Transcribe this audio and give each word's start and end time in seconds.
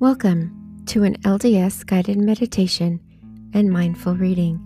Welcome 0.00 0.82
to 0.86 1.02
an 1.04 1.16
LDS 1.24 1.84
guided 1.84 2.16
meditation 2.16 3.00
and 3.52 3.70
mindful 3.70 4.14
reading, 4.14 4.58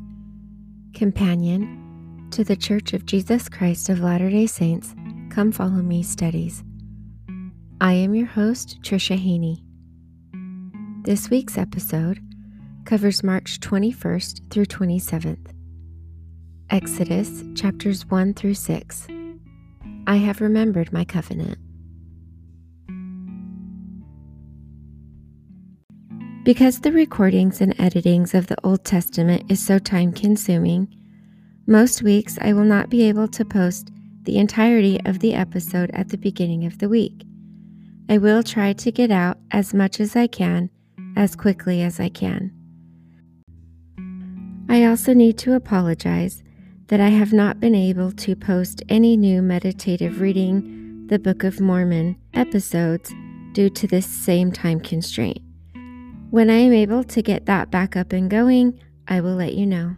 companion 0.95 2.29
to 2.31 2.45
the 2.45 2.55
Church 2.55 2.93
of 2.93 3.05
Jesus 3.05 3.49
Christ 3.49 3.89
of 3.89 3.99
Latter 3.99 4.31
day 4.31 4.47
Saints 4.47 4.95
Come 5.31 5.51
Follow 5.51 5.83
Me 5.83 6.05
studies. 6.05 6.63
I 7.81 7.95
am 7.95 8.15
your 8.15 8.29
host, 8.29 8.79
Tricia 8.83 9.19
Haney. 9.19 9.65
This 11.03 11.29
week's 11.31 11.59
episode 11.59 12.21
covers 12.85 13.25
March 13.25 13.59
21st 13.59 14.53
through 14.53 14.67
27th. 14.67 15.51
Exodus 16.71 17.43
chapters 17.57 18.07
1 18.07 18.35
through 18.35 18.55
6. 18.55 19.09
I 20.07 20.15
have 20.15 20.41
remembered 20.41 20.93
my 20.93 21.05
covenant. 21.05 21.59
Because 26.45 26.81
the 26.81 26.93
recordings 26.93 27.63
and 27.63 27.75
editings 27.79 28.35
of 28.35 28.49
the 28.49 28.57
Old 28.63 28.85
Testament 28.85 29.51
is 29.51 29.65
so 29.65 29.79
time 29.79 30.13
consuming, 30.13 30.95
most 31.67 32.03
weeks 32.03 32.37
I 32.39 32.53
will 32.53 32.65
not 32.65 32.91
be 32.91 33.09
able 33.09 33.29
to 33.29 33.47
post 33.47 33.91
the 34.25 34.37
entirety 34.37 35.01
of 35.07 35.21
the 35.21 35.33
episode 35.33 35.91
at 35.95 36.11
the 36.11 36.19
beginning 36.19 36.67
of 36.67 36.81
the 36.81 36.89
week. 36.91 37.25
I 38.11 38.19
will 38.19 38.43
try 38.43 38.75
to 38.75 38.93
get 38.93 39.11
out 39.11 39.39
as 39.53 39.73
much 39.73 40.01
as 40.01 40.17
I 40.17 40.27
can 40.27 40.69
as 41.17 41.35
quickly 41.35 41.81
as 41.81 41.99
I 41.99 42.11
can. 42.11 42.53
I 44.69 44.85
also 44.85 45.15
need 45.15 45.39
to 45.39 45.55
apologize 45.55 46.43
that 46.89 47.01
I 47.01 47.09
have 47.09 47.33
not 47.33 47.59
been 47.59 47.75
able 47.75 48.13
to 48.13 48.37
post 48.37 48.83
any 48.91 49.17
new 49.17 49.41
meditative 49.41 50.21
reading 50.21 51.07
the 51.07 51.19
Book 51.19 51.43
of 51.43 51.59
Mormon 51.59 52.17
episodes 52.35 53.15
due 53.53 53.71
to 53.71 53.87
this 53.87 54.05
same 54.05 54.53
time 54.53 54.81
constraint. 54.81 55.41
When 56.35 56.51
I 56.51 56.57
am 56.57 56.73
able 56.73 57.05
to 57.05 57.23
get 57.23 57.47
that 57.47 57.71
back 57.71 57.97
up 57.97 58.13
and 58.13 58.29
going, 58.29 58.81
I 59.07 59.21
will 59.21 59.37
let 59.37 59.55
you 59.55 59.67
know. 59.67 59.95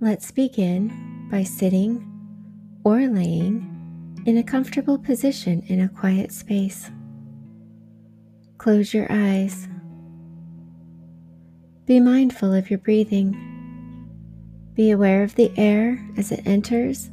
Let's 0.00 0.30
begin 0.30 1.28
by 1.30 1.42
sitting 1.42 2.00
or 2.82 3.06
laying 3.08 4.22
in 4.24 4.38
a 4.38 4.42
comfortable 4.42 4.96
position 4.96 5.64
in 5.66 5.82
a 5.82 5.88
quiet 5.90 6.32
space. 6.32 6.90
Close 8.56 8.94
your 8.94 9.06
eyes. 9.10 9.68
Be 11.84 12.00
mindful 12.00 12.54
of 12.54 12.70
your 12.70 12.78
breathing. 12.78 13.51
Be 14.74 14.90
aware 14.90 15.22
of 15.22 15.34
the 15.34 15.52
air 15.58 16.02
as 16.16 16.32
it 16.32 16.46
enters 16.46 17.10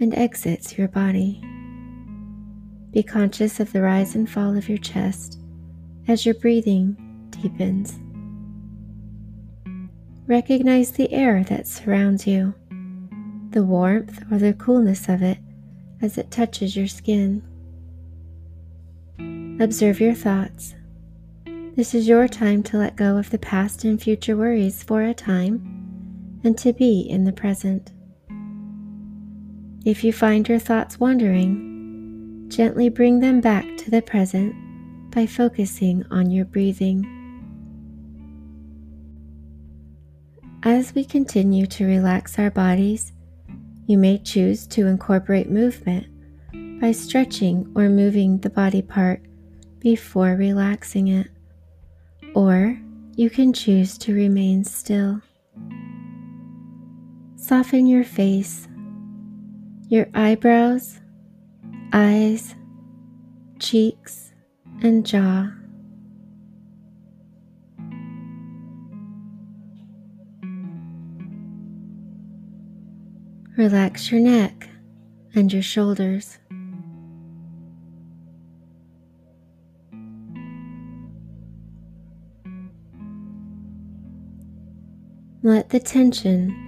and 0.00 0.14
exits 0.14 0.76
your 0.76 0.88
body. 0.88 1.42
Be 2.90 3.02
conscious 3.02 3.58
of 3.58 3.72
the 3.72 3.80
rise 3.80 4.14
and 4.14 4.28
fall 4.28 4.54
of 4.54 4.68
your 4.68 4.76
chest 4.76 5.40
as 6.08 6.26
your 6.26 6.34
breathing 6.34 6.96
deepens. 7.30 7.98
Recognize 10.26 10.92
the 10.92 11.10
air 11.10 11.42
that 11.44 11.66
surrounds 11.66 12.26
you, 12.26 12.52
the 13.50 13.64
warmth 13.64 14.22
or 14.30 14.36
the 14.36 14.52
coolness 14.52 15.08
of 15.08 15.22
it 15.22 15.38
as 16.02 16.18
it 16.18 16.30
touches 16.30 16.76
your 16.76 16.86
skin. 16.86 17.42
Observe 19.58 20.00
your 20.00 20.14
thoughts. 20.14 20.74
This 21.76 21.94
is 21.94 22.06
your 22.06 22.28
time 22.28 22.62
to 22.64 22.76
let 22.76 22.94
go 22.94 23.16
of 23.16 23.30
the 23.30 23.38
past 23.38 23.84
and 23.84 24.00
future 24.00 24.36
worries 24.36 24.82
for 24.82 25.02
a 25.02 25.14
time 25.14 25.77
and 26.44 26.56
to 26.58 26.72
be 26.72 27.00
in 27.00 27.24
the 27.24 27.32
present. 27.32 27.92
If 29.84 30.04
you 30.04 30.12
find 30.12 30.48
your 30.48 30.58
thoughts 30.58 31.00
wandering, 31.00 32.46
gently 32.48 32.88
bring 32.88 33.20
them 33.20 33.40
back 33.40 33.64
to 33.78 33.90
the 33.90 34.02
present 34.02 34.54
by 35.10 35.26
focusing 35.26 36.04
on 36.10 36.30
your 36.30 36.44
breathing. 36.44 37.14
As 40.64 40.94
we 40.94 41.04
continue 41.04 41.66
to 41.66 41.86
relax 41.86 42.38
our 42.38 42.50
bodies, 42.50 43.12
you 43.86 43.96
may 43.96 44.18
choose 44.18 44.66
to 44.66 44.86
incorporate 44.86 45.48
movement 45.50 46.06
by 46.80 46.92
stretching 46.92 47.72
or 47.74 47.88
moving 47.88 48.38
the 48.38 48.50
body 48.50 48.82
part 48.82 49.22
before 49.78 50.34
relaxing 50.34 51.08
it, 51.08 51.28
or 52.34 52.78
you 53.14 53.30
can 53.30 53.52
choose 53.52 53.96
to 53.98 54.14
remain 54.14 54.64
still. 54.64 55.22
Soften 57.48 57.86
your 57.86 58.04
face, 58.04 58.68
your 59.88 60.06
eyebrows, 60.12 61.00
eyes, 61.94 62.54
cheeks, 63.58 64.34
and 64.82 65.06
jaw. 65.06 65.50
Relax 73.56 74.12
your 74.12 74.20
neck 74.20 74.68
and 75.34 75.50
your 75.50 75.62
shoulders. 75.62 76.38
Let 85.42 85.70
the 85.70 85.80
tension 85.80 86.67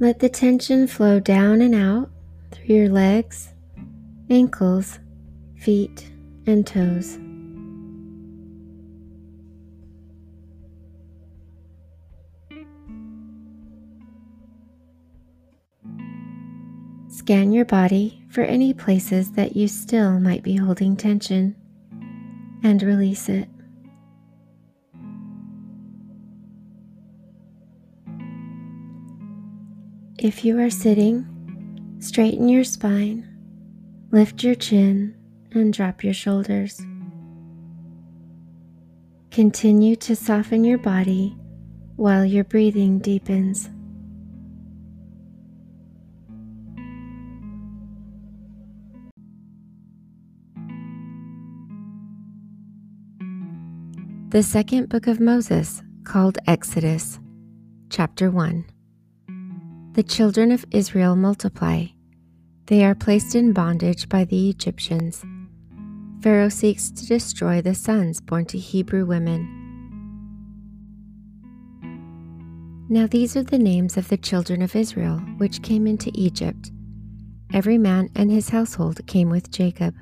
Let 0.00 0.20
the 0.20 0.30
tension 0.30 0.86
flow 0.86 1.20
down 1.20 1.60
and 1.60 1.74
out 1.74 2.08
through 2.50 2.74
your 2.74 2.88
legs, 2.88 3.52
ankles, 4.30 4.98
feet, 5.58 6.10
and 6.46 6.66
toes. 6.66 7.18
Scan 17.08 17.52
your 17.52 17.66
body 17.66 18.24
for 18.30 18.40
any 18.40 18.72
places 18.72 19.32
that 19.32 19.54
you 19.54 19.68
still 19.68 20.18
might 20.18 20.42
be 20.42 20.56
holding 20.56 20.96
tension 20.96 21.54
and 22.62 22.82
release 22.82 23.28
it. 23.28 23.50
If 30.22 30.44
you 30.44 30.60
are 30.60 30.68
sitting, 30.68 31.96
straighten 31.98 32.46
your 32.46 32.62
spine, 32.62 33.26
lift 34.10 34.42
your 34.44 34.54
chin, 34.54 35.16
and 35.52 35.72
drop 35.72 36.04
your 36.04 36.12
shoulders. 36.12 36.78
Continue 39.30 39.96
to 39.96 40.14
soften 40.14 40.62
your 40.62 40.76
body 40.76 41.38
while 41.96 42.22
your 42.22 42.44
breathing 42.44 42.98
deepens. 42.98 43.70
The 54.28 54.42
second 54.42 54.90
book 54.90 55.06
of 55.06 55.18
Moses, 55.18 55.82
called 56.04 56.36
Exodus, 56.46 57.18
chapter 57.88 58.30
1. 58.30 58.69
The 59.94 60.04
children 60.04 60.52
of 60.52 60.64
Israel 60.70 61.16
multiply. 61.16 61.86
They 62.66 62.84
are 62.84 62.94
placed 62.94 63.34
in 63.34 63.52
bondage 63.52 64.08
by 64.08 64.22
the 64.22 64.48
Egyptians. 64.48 65.24
Pharaoh 66.22 66.48
seeks 66.48 66.92
to 66.92 67.06
destroy 67.06 67.60
the 67.60 67.74
sons 67.74 68.20
born 68.20 68.44
to 68.46 68.58
Hebrew 68.58 69.04
women. 69.04 69.56
Now 72.88 73.08
these 73.08 73.36
are 73.36 73.42
the 73.42 73.58
names 73.58 73.96
of 73.96 74.08
the 74.08 74.16
children 74.16 74.62
of 74.62 74.76
Israel 74.76 75.18
which 75.38 75.62
came 75.62 75.88
into 75.88 76.12
Egypt. 76.14 76.70
Every 77.52 77.76
man 77.76 78.10
and 78.14 78.30
his 78.30 78.50
household 78.50 79.04
came 79.08 79.28
with 79.28 79.50
Jacob. 79.50 79.96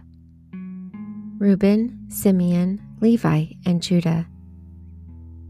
Reuben, 1.39 2.11
Simeon, 2.11 2.79
Levi, 3.01 3.47
and 3.65 3.83
Judah, 3.83 4.27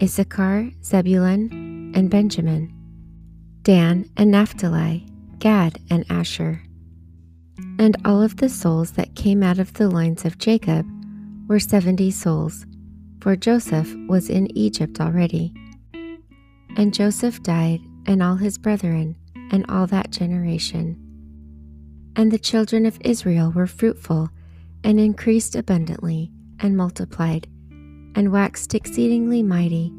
Issachar, 0.00 0.70
Zebulun, 0.84 1.93
and 1.96 2.08
Benjamin, 2.08 2.73
Dan 3.69 4.09
and 4.17 4.31
Naphtali, 4.31 5.06
Gad 5.41 5.79
and 5.91 6.03
Asher. 6.09 6.62
And 7.79 7.99
all 8.03 8.23
of 8.23 8.38
the 8.38 8.49
souls 8.49 8.93
that 8.93 9.15
came 9.15 9.43
out 9.43 9.59
of 9.59 9.75
the 9.75 9.91
loins 9.91 10.25
of 10.25 10.38
Jacob 10.38 10.87
were 11.49 11.61
seventy 11.61 12.11
souls, 12.11 12.65
for 13.20 13.37
Joseph 13.37 13.94
was 14.09 14.31
in 14.31 14.50
Egypt 14.56 15.03
already. 15.03 15.53
And 16.79 16.94
Joseph 16.94 17.43
died, 17.43 17.82
and 18.06 18.23
all 18.23 18.37
his 18.37 18.56
brethren, 18.56 19.17
and 19.50 19.67
all 19.69 19.87
that 19.88 20.12
generation. 20.12 20.97
And 22.17 22.32
the 22.32 22.38
children 22.38 22.87
of 22.87 22.99
Israel 23.03 23.53
were 23.53 23.67
fruitful, 23.67 24.31
and 24.82 24.99
increased 24.99 25.55
abundantly, 25.55 26.32
and 26.59 26.75
multiplied, 26.75 27.47
and 28.15 28.32
waxed 28.32 28.75
exceedingly 28.75 29.43
mighty, 29.43 29.93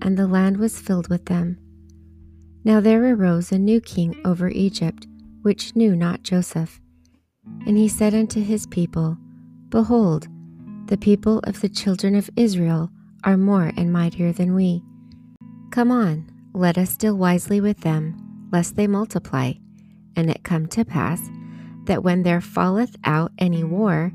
and 0.00 0.16
the 0.16 0.28
land 0.28 0.58
was 0.58 0.78
filled 0.78 1.08
with 1.08 1.24
them. 1.24 1.58
Now 2.66 2.80
there 2.80 3.14
arose 3.14 3.52
a 3.52 3.60
new 3.60 3.80
king 3.80 4.20
over 4.24 4.48
Egypt, 4.48 5.06
which 5.42 5.76
knew 5.76 5.94
not 5.94 6.24
Joseph. 6.24 6.80
And 7.64 7.78
he 7.78 7.86
said 7.86 8.12
unto 8.12 8.42
his 8.42 8.66
people, 8.66 9.16
Behold, 9.68 10.26
the 10.86 10.96
people 10.96 11.38
of 11.44 11.60
the 11.60 11.68
children 11.68 12.16
of 12.16 12.28
Israel 12.34 12.90
are 13.22 13.36
more 13.36 13.70
and 13.76 13.92
mightier 13.92 14.32
than 14.32 14.52
we. 14.52 14.82
Come 15.70 15.92
on, 15.92 16.28
let 16.54 16.76
us 16.76 16.96
deal 16.96 17.16
wisely 17.16 17.60
with 17.60 17.82
them, 17.82 18.48
lest 18.50 18.74
they 18.74 18.88
multiply. 18.88 19.52
And 20.16 20.28
it 20.28 20.42
come 20.42 20.66
to 20.70 20.84
pass 20.84 21.20
that 21.84 22.02
when 22.02 22.24
there 22.24 22.40
falleth 22.40 22.96
out 23.04 23.30
any 23.38 23.62
war, 23.62 24.10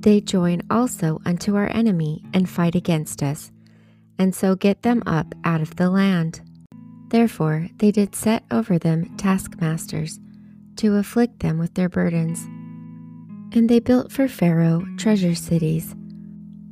they 0.00 0.20
join 0.20 0.60
also 0.68 1.22
unto 1.24 1.56
our 1.56 1.70
enemy 1.70 2.22
and 2.34 2.50
fight 2.50 2.74
against 2.74 3.22
us, 3.22 3.50
and 4.18 4.34
so 4.34 4.56
get 4.56 4.82
them 4.82 5.02
up 5.06 5.34
out 5.42 5.62
of 5.62 5.76
the 5.76 5.88
land. 5.88 6.42
Therefore 7.08 7.68
they 7.78 7.90
did 7.90 8.14
set 8.14 8.44
over 8.50 8.78
them 8.78 9.16
taskmasters, 9.16 10.20
to 10.76 10.96
afflict 10.96 11.40
them 11.40 11.58
with 11.58 11.74
their 11.74 11.88
burdens. 11.88 12.44
And 13.52 13.68
they 13.68 13.80
built 13.80 14.12
for 14.12 14.28
Pharaoh 14.28 14.86
treasure 14.96 15.34
cities, 15.34 15.94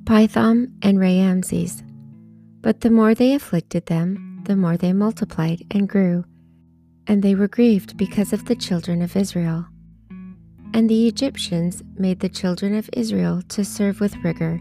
Pithom 0.04 0.72
and 0.82 0.98
Raamses. 0.98 1.82
But 2.60 2.82
the 2.82 2.90
more 2.90 3.14
they 3.14 3.34
afflicted 3.34 3.86
them, 3.86 4.42
the 4.44 4.56
more 4.56 4.76
they 4.76 4.92
multiplied 4.92 5.62
and 5.70 5.88
grew, 5.88 6.24
and 7.06 7.22
they 7.22 7.34
were 7.34 7.48
grieved 7.48 7.96
because 7.96 8.32
of 8.32 8.44
the 8.44 8.54
children 8.54 9.02
of 9.02 9.16
Israel. 9.16 9.66
And 10.74 10.88
the 10.88 11.08
Egyptians 11.08 11.82
made 11.96 12.20
the 12.20 12.28
children 12.28 12.74
of 12.74 12.90
Israel 12.92 13.42
to 13.48 13.64
serve 13.64 14.00
with 14.00 14.16
rigor, 14.22 14.60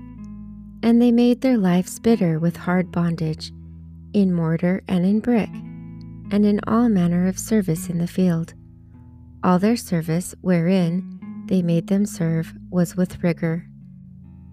and 0.82 1.02
they 1.02 1.12
made 1.12 1.42
their 1.42 1.58
lives 1.58 2.00
bitter 2.00 2.40
with 2.40 2.56
hard 2.56 2.92
bondage 2.92 3.52
in 4.16 4.34
mortar 4.34 4.82
and 4.88 5.06
in 5.06 5.20
brick, 5.20 5.50
and 6.32 6.46
in 6.46 6.58
all 6.66 6.88
manner 6.88 7.28
of 7.28 7.38
service 7.38 7.90
in 7.90 7.98
the 7.98 8.08
field. 8.08 8.54
All 9.44 9.60
their 9.60 9.76
service 9.76 10.34
wherein 10.40 11.20
they 11.48 11.62
made 11.62 11.88
them 11.88 12.06
serve 12.06 12.54
was 12.70 12.96
with 12.96 13.22
rigor. 13.22 13.68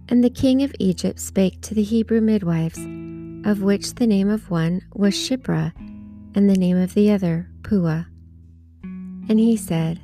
And 0.09 0.23
the 0.23 0.31
king 0.31 0.65
of 0.65 0.75
Egypt 0.81 1.21
spake 1.21 1.63
to 1.63 1.75
the 1.75 1.85
Hebrew 1.85 2.21
midwives, 2.21 2.79
of 3.49 3.63
which 3.63 3.95
the 3.95 4.07
name 4.07 4.29
of 4.29 4.51
one 4.51 4.83
was 4.95 5.15
Shiphrah, 5.15 5.73
and 6.35 6.51
the 6.51 6.59
name 6.59 6.77
of 6.77 6.95
the 6.95 7.13
other 7.13 7.49
Puah. 7.63 8.07
And 8.83 9.39
he 9.39 9.57
said, 9.57 10.01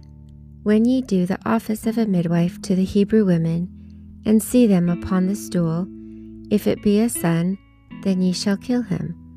When 0.63 0.85
ye 0.85 1.03
do 1.03 1.27
the 1.27 1.41
office 1.45 1.85
of 1.85 1.99
a 1.99 2.07
midwife 2.07 2.63
to 2.63 2.77
the 2.77 2.85
Hebrew 2.85 3.25
women, 3.25 3.75
and 4.25 4.41
see 4.41 4.69
them 4.69 4.89
upon 4.89 5.27
the 5.27 5.35
stool, 5.35 5.89
if 6.49 6.69
it 6.69 6.81
be 6.81 7.01
a 7.01 7.09
son, 7.09 7.59
then 8.05 8.23
ye 8.23 8.33
shall 8.33 8.57
kill 8.57 8.83
him 8.83 9.28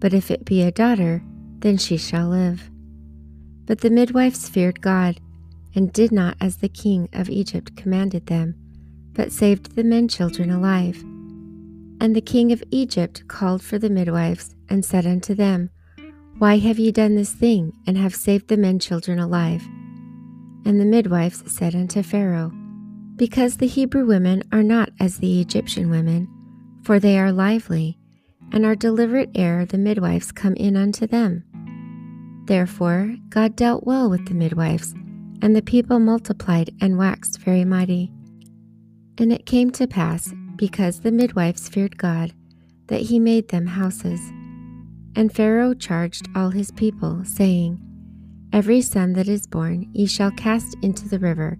but 0.00 0.14
if 0.14 0.30
it 0.30 0.44
be 0.44 0.62
a 0.62 0.72
daughter, 0.72 1.22
then 1.60 1.76
she 1.76 1.96
shall 1.96 2.28
live. 2.28 2.70
But 3.66 3.82
the 3.82 3.90
midwives 3.90 4.48
feared 4.48 4.80
God, 4.80 5.20
and 5.74 5.92
did 5.92 6.10
not 6.10 6.36
as 6.40 6.56
the 6.56 6.68
king 6.68 7.08
of 7.12 7.28
Egypt 7.28 7.76
commanded 7.76 8.26
them, 8.26 8.56
but 9.12 9.30
saved 9.30 9.76
the 9.76 9.84
men 9.84 10.08
children 10.08 10.50
alive. 10.50 11.00
And 12.00 12.16
the 12.16 12.22
king 12.22 12.50
of 12.50 12.64
Egypt 12.70 13.28
called 13.28 13.62
for 13.62 13.78
the 13.78 13.90
midwives, 13.90 14.56
and 14.68 14.84
said 14.84 15.06
unto 15.06 15.34
them, 15.34 15.70
Why 16.38 16.58
have 16.58 16.78
ye 16.78 16.90
done 16.90 17.14
this 17.14 17.32
thing, 17.32 17.72
and 17.86 17.98
have 17.98 18.14
saved 18.14 18.48
the 18.48 18.56
men 18.56 18.78
children 18.78 19.18
alive? 19.18 19.62
And 20.64 20.80
the 20.80 20.84
midwives 20.86 21.42
said 21.52 21.74
unto 21.74 22.02
Pharaoh, 22.02 22.52
Because 23.16 23.58
the 23.58 23.66
Hebrew 23.66 24.06
women 24.06 24.42
are 24.50 24.62
not 24.62 24.90
as 24.98 25.18
the 25.18 25.40
Egyptian 25.40 25.90
women, 25.90 26.28
for 26.82 26.98
they 26.98 27.18
are 27.18 27.32
lively 27.32 27.99
and 28.52 28.66
our 28.66 28.74
deliberate 28.74 29.30
error 29.34 29.64
the 29.64 29.78
midwives 29.78 30.32
come 30.32 30.54
in 30.54 30.76
unto 30.76 31.06
them. 31.06 31.44
Therefore 32.46 33.16
God 33.28 33.56
dealt 33.56 33.84
well 33.84 34.10
with 34.10 34.26
the 34.26 34.34
midwives, 34.34 34.94
and 35.42 35.54
the 35.54 35.62
people 35.62 35.98
multiplied 35.98 36.70
and 36.80 36.98
waxed 36.98 37.38
very 37.40 37.64
mighty. 37.64 38.12
And 39.18 39.32
it 39.32 39.46
came 39.46 39.70
to 39.72 39.86
pass, 39.86 40.32
because 40.56 41.00
the 41.00 41.12
midwives 41.12 41.68
feared 41.68 41.96
God, 41.96 42.32
that 42.88 43.02
he 43.02 43.18
made 43.18 43.48
them 43.48 43.66
houses. 43.66 44.20
And 45.16 45.32
Pharaoh 45.32 45.74
charged 45.74 46.28
all 46.34 46.50
his 46.50 46.70
people, 46.72 47.24
saying, 47.24 47.80
Every 48.52 48.80
son 48.80 49.12
that 49.14 49.28
is 49.28 49.46
born 49.46 49.88
ye 49.92 50.06
shall 50.06 50.32
cast 50.32 50.76
into 50.82 51.08
the 51.08 51.18
river, 51.18 51.58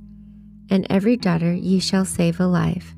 and 0.70 0.86
every 0.90 1.16
daughter 1.16 1.52
ye 1.52 1.78
shall 1.78 2.04
save 2.04 2.40
alive. 2.40 2.94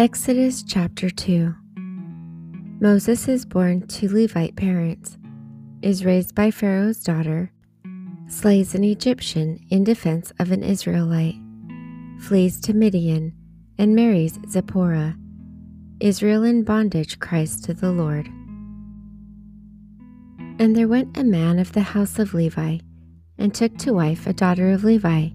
Exodus 0.00 0.62
chapter 0.62 1.10
2 1.10 1.54
Moses 2.80 3.28
is 3.28 3.44
born 3.44 3.86
to 3.88 4.08
Levite 4.08 4.56
parents, 4.56 5.18
is 5.82 6.06
raised 6.06 6.34
by 6.34 6.50
Pharaoh's 6.50 7.04
daughter, 7.04 7.52
slays 8.26 8.74
an 8.74 8.82
Egyptian 8.82 9.60
in 9.68 9.84
defense 9.84 10.32
of 10.38 10.52
an 10.52 10.62
Israelite, 10.62 11.34
flees 12.18 12.58
to 12.62 12.72
Midian, 12.72 13.34
and 13.76 13.94
marries 13.94 14.38
Zipporah. 14.48 15.18
Israel 16.00 16.44
in 16.44 16.64
bondage 16.64 17.18
cries 17.18 17.60
to 17.60 17.74
the 17.74 17.92
Lord. 17.92 18.26
And 20.58 20.74
there 20.74 20.88
went 20.88 21.18
a 21.18 21.24
man 21.24 21.58
of 21.58 21.74
the 21.74 21.82
house 21.82 22.18
of 22.18 22.32
Levi, 22.32 22.78
and 23.36 23.54
took 23.54 23.76
to 23.76 23.92
wife 23.92 24.26
a 24.26 24.32
daughter 24.32 24.70
of 24.70 24.82
Levi. 24.82 25.28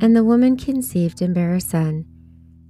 And 0.00 0.16
the 0.16 0.24
woman 0.24 0.56
conceived 0.56 1.20
and 1.20 1.34
bare 1.34 1.52
a 1.52 1.60
son 1.60 2.06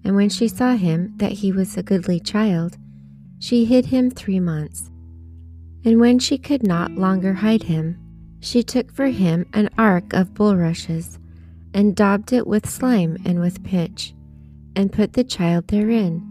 and 0.05 0.15
when 0.15 0.29
she 0.29 0.47
saw 0.49 0.77
him 0.77 1.15
that 1.17 1.33
he 1.33 1.51
was 1.51 1.77
a 1.77 1.83
goodly 1.83 2.21
child, 2.21 2.77
she 3.39 3.65
hid 3.65 3.87
him 3.87 4.11
three 4.11 4.41
months. 4.41 4.91
And 5.85 6.01
when 6.01 6.19
she 6.19 6.39
could 6.39 6.63
not 6.63 6.93
longer 6.93 7.33
hide 7.33 7.65
him, 7.65 7.99
she 8.41 8.63
took 8.63 8.93
for 8.93 9.07
him 9.07 9.47
an 9.55 9.71
ark 9.79 10.13
of 10.13 10.35
bulrushes, 10.35 11.19
and 11.73 11.97
daubed 11.97 12.33
it 12.33 12.47
with 12.47 12.69
slime 12.69 13.17
and 13.25 13.41
with 13.41 13.65
pitch, 13.65 14.15
and 14.77 14.93
put 14.93 15.15
the 15.15 15.25
child 15.25 15.69
therein. 15.69 16.31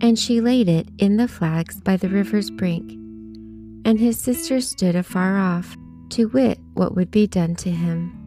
And 0.00 0.18
she 0.18 0.40
laid 0.40 0.68
it 0.68 0.88
in 0.98 1.16
the 1.16 1.28
flags 1.28 1.80
by 1.80 1.96
the 1.96 2.08
river's 2.08 2.50
brink. 2.50 2.90
And 3.84 3.98
his 3.98 4.18
sister 4.18 4.60
stood 4.60 4.96
afar 4.96 5.38
off, 5.38 5.76
to 6.10 6.28
wit 6.28 6.58
what 6.74 6.94
would 6.94 7.10
be 7.10 7.26
done 7.26 7.54
to 7.56 7.70
him. 7.70 8.18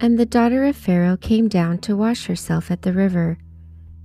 And 0.00 0.18
the 0.18 0.26
daughter 0.26 0.64
of 0.64 0.76
Pharaoh 0.76 1.16
came 1.16 1.48
down 1.48 1.78
to 1.78 1.96
wash 1.96 2.26
herself 2.26 2.70
at 2.70 2.82
the 2.82 2.92
river 2.92 3.38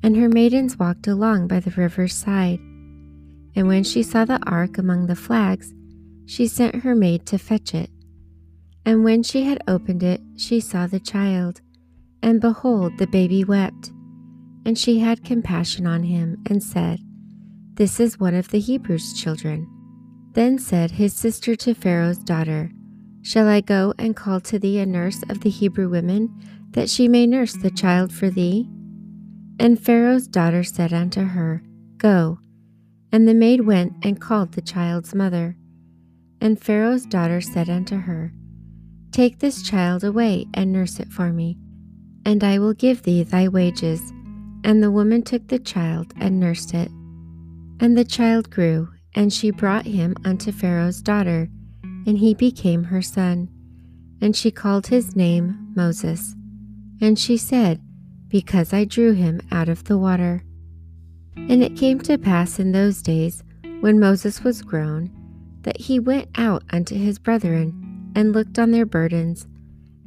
and 0.03 0.17
her 0.17 0.29
maidens 0.29 0.77
walked 0.77 1.07
along 1.07 1.47
by 1.47 1.59
the 1.59 1.71
river's 1.71 2.13
side. 2.13 2.59
And 3.55 3.67
when 3.67 3.83
she 3.83 4.03
saw 4.03 4.25
the 4.25 4.39
ark 4.49 4.77
among 4.77 5.07
the 5.07 5.15
flags, 5.15 5.73
she 6.25 6.47
sent 6.47 6.83
her 6.83 6.95
maid 6.95 7.25
to 7.27 7.37
fetch 7.37 7.73
it. 7.73 7.89
And 8.85 9.03
when 9.03 9.23
she 9.23 9.43
had 9.43 9.61
opened 9.67 10.03
it, 10.03 10.21
she 10.37 10.59
saw 10.59 10.87
the 10.87 10.99
child, 10.99 11.61
and 12.23 12.41
behold, 12.41 12.97
the 12.97 13.07
baby 13.07 13.43
wept. 13.43 13.91
And 14.65 14.77
she 14.77 14.99
had 14.99 15.23
compassion 15.23 15.85
on 15.85 16.03
him, 16.03 16.37
and 16.49 16.63
said, 16.63 16.99
This 17.75 17.99
is 17.99 18.19
one 18.19 18.35
of 18.35 18.49
the 18.49 18.59
Hebrews' 18.59 19.13
children. 19.13 19.67
Then 20.33 20.57
said 20.57 20.91
his 20.91 21.13
sister 21.13 21.55
to 21.57 21.73
Pharaoh's 21.73 22.19
daughter, 22.19 22.71
Shall 23.21 23.47
I 23.47 23.61
go 23.61 23.93
and 23.99 24.15
call 24.15 24.39
to 24.41 24.57
thee 24.57 24.79
a 24.79 24.85
nurse 24.85 25.21
of 25.29 25.41
the 25.41 25.49
Hebrew 25.49 25.89
women, 25.89 26.29
that 26.71 26.89
she 26.89 27.07
may 27.07 27.27
nurse 27.27 27.53
the 27.53 27.69
child 27.69 28.11
for 28.11 28.29
thee? 28.29 28.67
And 29.61 29.79
Pharaoh's 29.79 30.25
daughter 30.25 30.63
said 30.63 30.91
unto 30.91 31.21
her, 31.21 31.61
Go. 31.97 32.39
And 33.11 33.27
the 33.27 33.35
maid 33.35 33.61
went 33.61 33.93
and 34.01 34.19
called 34.19 34.53
the 34.53 34.61
child's 34.61 35.13
mother. 35.13 35.55
And 36.41 36.59
Pharaoh's 36.59 37.05
daughter 37.05 37.41
said 37.41 37.69
unto 37.69 37.95
her, 37.95 38.33
Take 39.11 39.37
this 39.37 39.61
child 39.61 40.03
away 40.03 40.47
and 40.55 40.73
nurse 40.73 40.99
it 40.99 41.09
for 41.09 41.31
me, 41.31 41.59
and 42.25 42.43
I 42.43 42.57
will 42.57 42.73
give 42.73 43.03
thee 43.03 43.21
thy 43.21 43.47
wages. 43.49 44.01
And 44.63 44.81
the 44.81 44.89
woman 44.89 45.21
took 45.21 45.47
the 45.47 45.59
child 45.59 46.11
and 46.19 46.39
nursed 46.39 46.73
it. 46.73 46.89
And 47.79 47.95
the 47.95 48.03
child 48.03 48.49
grew, 48.49 48.89
and 49.13 49.31
she 49.31 49.51
brought 49.51 49.85
him 49.85 50.15
unto 50.25 50.51
Pharaoh's 50.51 51.03
daughter, 51.03 51.49
and 52.07 52.17
he 52.17 52.33
became 52.33 52.85
her 52.85 53.03
son. 53.03 53.47
And 54.23 54.35
she 54.35 54.49
called 54.49 54.87
his 54.87 55.15
name 55.15 55.71
Moses. 55.75 56.33
And 56.99 57.19
she 57.19 57.37
said, 57.37 57.79
Because 58.31 58.71
I 58.71 58.85
drew 58.85 59.11
him 59.11 59.41
out 59.51 59.67
of 59.67 59.83
the 59.83 59.97
water. 59.97 60.43
And 61.35 61.61
it 61.61 61.75
came 61.75 61.99
to 61.99 62.17
pass 62.17 62.59
in 62.59 62.71
those 62.71 63.01
days, 63.01 63.43
when 63.81 63.99
Moses 63.99 64.41
was 64.41 64.61
grown, 64.61 65.11
that 65.63 65.77
he 65.77 65.99
went 65.99 66.29
out 66.35 66.63
unto 66.69 66.95
his 66.95 67.19
brethren, 67.19 68.11
and 68.15 68.31
looked 68.31 68.57
on 68.57 68.71
their 68.71 68.85
burdens. 68.85 69.47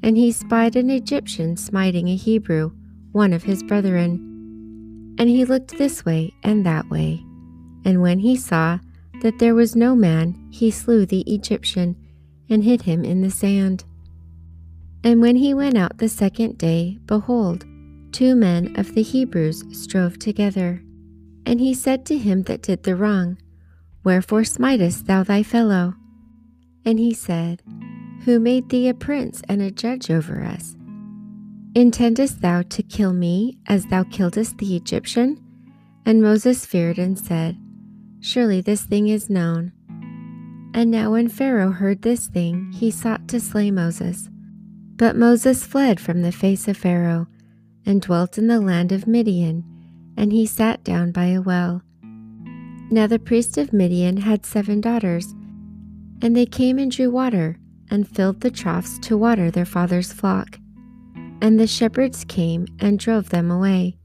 And 0.02 0.16
he 0.16 0.32
spied 0.32 0.74
an 0.74 0.90
Egyptian 0.90 1.56
smiting 1.56 2.08
a 2.08 2.16
Hebrew, 2.16 2.72
one 3.12 3.32
of 3.32 3.42
his 3.42 3.62
brethren. 3.62 5.14
And 5.18 5.28
he 5.28 5.44
looked 5.44 5.76
this 5.76 6.04
way 6.04 6.32
and 6.42 6.64
that 6.64 6.88
way. 6.88 7.22
And 7.84 8.00
when 8.00 8.20
he 8.20 8.36
saw 8.36 8.78
that 9.20 9.38
there 9.38 9.54
was 9.54 9.76
no 9.76 9.94
man, 9.94 10.48
he 10.50 10.70
slew 10.70 11.04
the 11.04 11.22
Egyptian, 11.22 11.96
and 12.48 12.64
hid 12.64 12.82
him 12.82 13.04
in 13.04 13.20
the 13.20 13.30
sand. 13.30 13.84
And 15.02 15.20
when 15.20 15.36
he 15.36 15.52
went 15.52 15.76
out 15.76 15.98
the 15.98 16.08
second 16.08 16.56
day, 16.56 16.98
behold, 17.04 17.66
two 18.14 18.37
men 18.37 18.73
of 18.78 18.94
the 18.94 19.02
Hebrews 19.02 19.64
strove 19.73 20.21
together. 20.21 20.80
And 21.44 21.61
he 21.61 21.75
said 21.75 22.06
to 22.06 22.16
him 22.16 22.44
that 22.44 22.62
did 22.62 22.85
the 22.85 22.94
wrong, 22.94 23.38
Wherefore 24.04 24.44
smitest 24.44 25.06
thou 25.06 25.25
thy 25.25 25.42
fellow? 25.42 25.94
And 26.85 27.00
he 27.00 27.12
said, 27.12 27.61
Who 28.25 28.38
made 28.38 28.68
thee 28.68 28.88
a 28.88 28.94
prince 28.94 29.42
and 29.49 29.61
a 29.61 29.73
judge 29.73 30.12
over 30.12 30.44
us? 30.44 30.76
Intendest 31.75 32.40
thou 32.40 32.62
to 32.62 32.83
kill 32.85 33.12
me 33.12 33.59
as 33.66 33.85
thou 33.87 34.04
killedst 34.04 34.59
the 34.59 34.76
Egyptian? 34.76 35.42
And 36.06 36.23
Moses 36.23 36.64
feared 36.64 36.99
and 36.99 37.18
said, 37.18 37.59
Surely 38.21 38.61
this 38.61 38.83
thing 38.83 39.09
is 39.09 39.28
known. 39.28 39.73
And 40.73 40.88
now 40.88 41.11
when 41.11 41.28
Pharaoh 41.28 41.73
heard 41.73 42.02
this 42.02 42.28
thing, 42.28 42.71
he 42.71 42.92
sought 42.92 43.26
to 43.28 43.40
slay 43.40 43.73
Moses. 43.73 44.28
But 44.94 45.16
Moses 45.16 45.66
fled 45.66 45.99
from 45.99 46.23
the 46.23 46.30
face 46.30 46.68
of 46.68 46.76
Pharaoh, 46.76 47.26
and 47.86 48.00
dwelt 48.00 48.38
in 48.38 48.46
the 48.46 48.60
land 48.60 48.92
of 48.92 49.06
Midian, 49.06 49.64
and 50.16 50.32
he 50.32 50.46
sat 50.46 50.84
down 50.84 51.12
by 51.12 51.26
a 51.26 51.40
well. 51.40 51.82
Now 52.90 53.06
the 53.06 53.18
priest 53.18 53.58
of 53.58 53.72
Midian 53.72 54.18
had 54.18 54.46
seven 54.46 54.80
daughters, 54.80 55.34
and 56.22 56.36
they 56.36 56.46
came 56.46 56.78
and 56.78 56.90
drew 56.90 57.10
water, 57.10 57.58
and 57.90 58.08
filled 58.08 58.40
the 58.40 58.50
troughs 58.50 58.98
to 59.00 59.16
water 59.16 59.50
their 59.50 59.64
father's 59.64 60.12
flock. 60.12 60.58
And 61.40 61.60
the 61.60 61.66
shepherds 61.66 62.24
came 62.24 62.66
and 62.80 62.98
drove 62.98 63.28
them 63.28 63.50
away. 63.50 63.98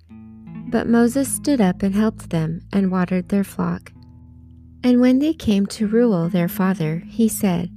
But 0.70 0.88
Moses 0.88 1.34
stood 1.34 1.62
up 1.62 1.82
and 1.84 1.96
helped 1.96 2.30
them, 2.30 2.62
and 2.74 2.92
watered 2.92 3.30
their 3.30 3.44
flock. 3.44 3.92
And 4.84 5.02
when 5.02 5.20
they 5.20 5.34
came 5.34 5.66
to 5.68 5.88
Reuel 5.88 6.30
their 6.30 6.48
father, 6.48 7.04
he 7.06 7.28
said, 7.28 7.70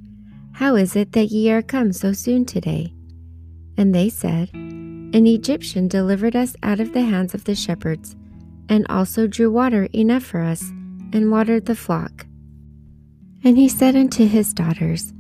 How 0.52 0.76
is 0.76 0.94
it 0.94 1.12
that 1.12 1.26
ye 1.26 1.50
are 1.50 1.62
come 1.62 1.92
so 1.92 2.12
soon 2.12 2.44
today? 2.44 2.94
And 3.76 3.94
they 3.94 4.08
said, 4.08 4.50
An 5.12 5.26
Egyptian 5.26 5.88
delivered 5.88 6.34
us 6.34 6.56
out 6.62 6.80
of 6.80 6.92
the 6.92 7.02
hands 7.02 7.34
of 7.34 7.44
the 7.44 7.54
shepherds, 7.54 8.16
and 8.68 8.86
also 8.88 9.26
drew 9.26 9.50
water 9.50 9.88
enough 9.92 10.22
for 10.22 10.40
us, 10.40 10.70
and 11.12 11.30
watered 11.30 11.66
the 11.66 11.76
flock. 11.76 12.26
And 13.44 13.58
he 13.58 13.68
said 13.68 13.96
unto 13.96 14.26
his 14.26 14.54
daughters, 14.54 15.12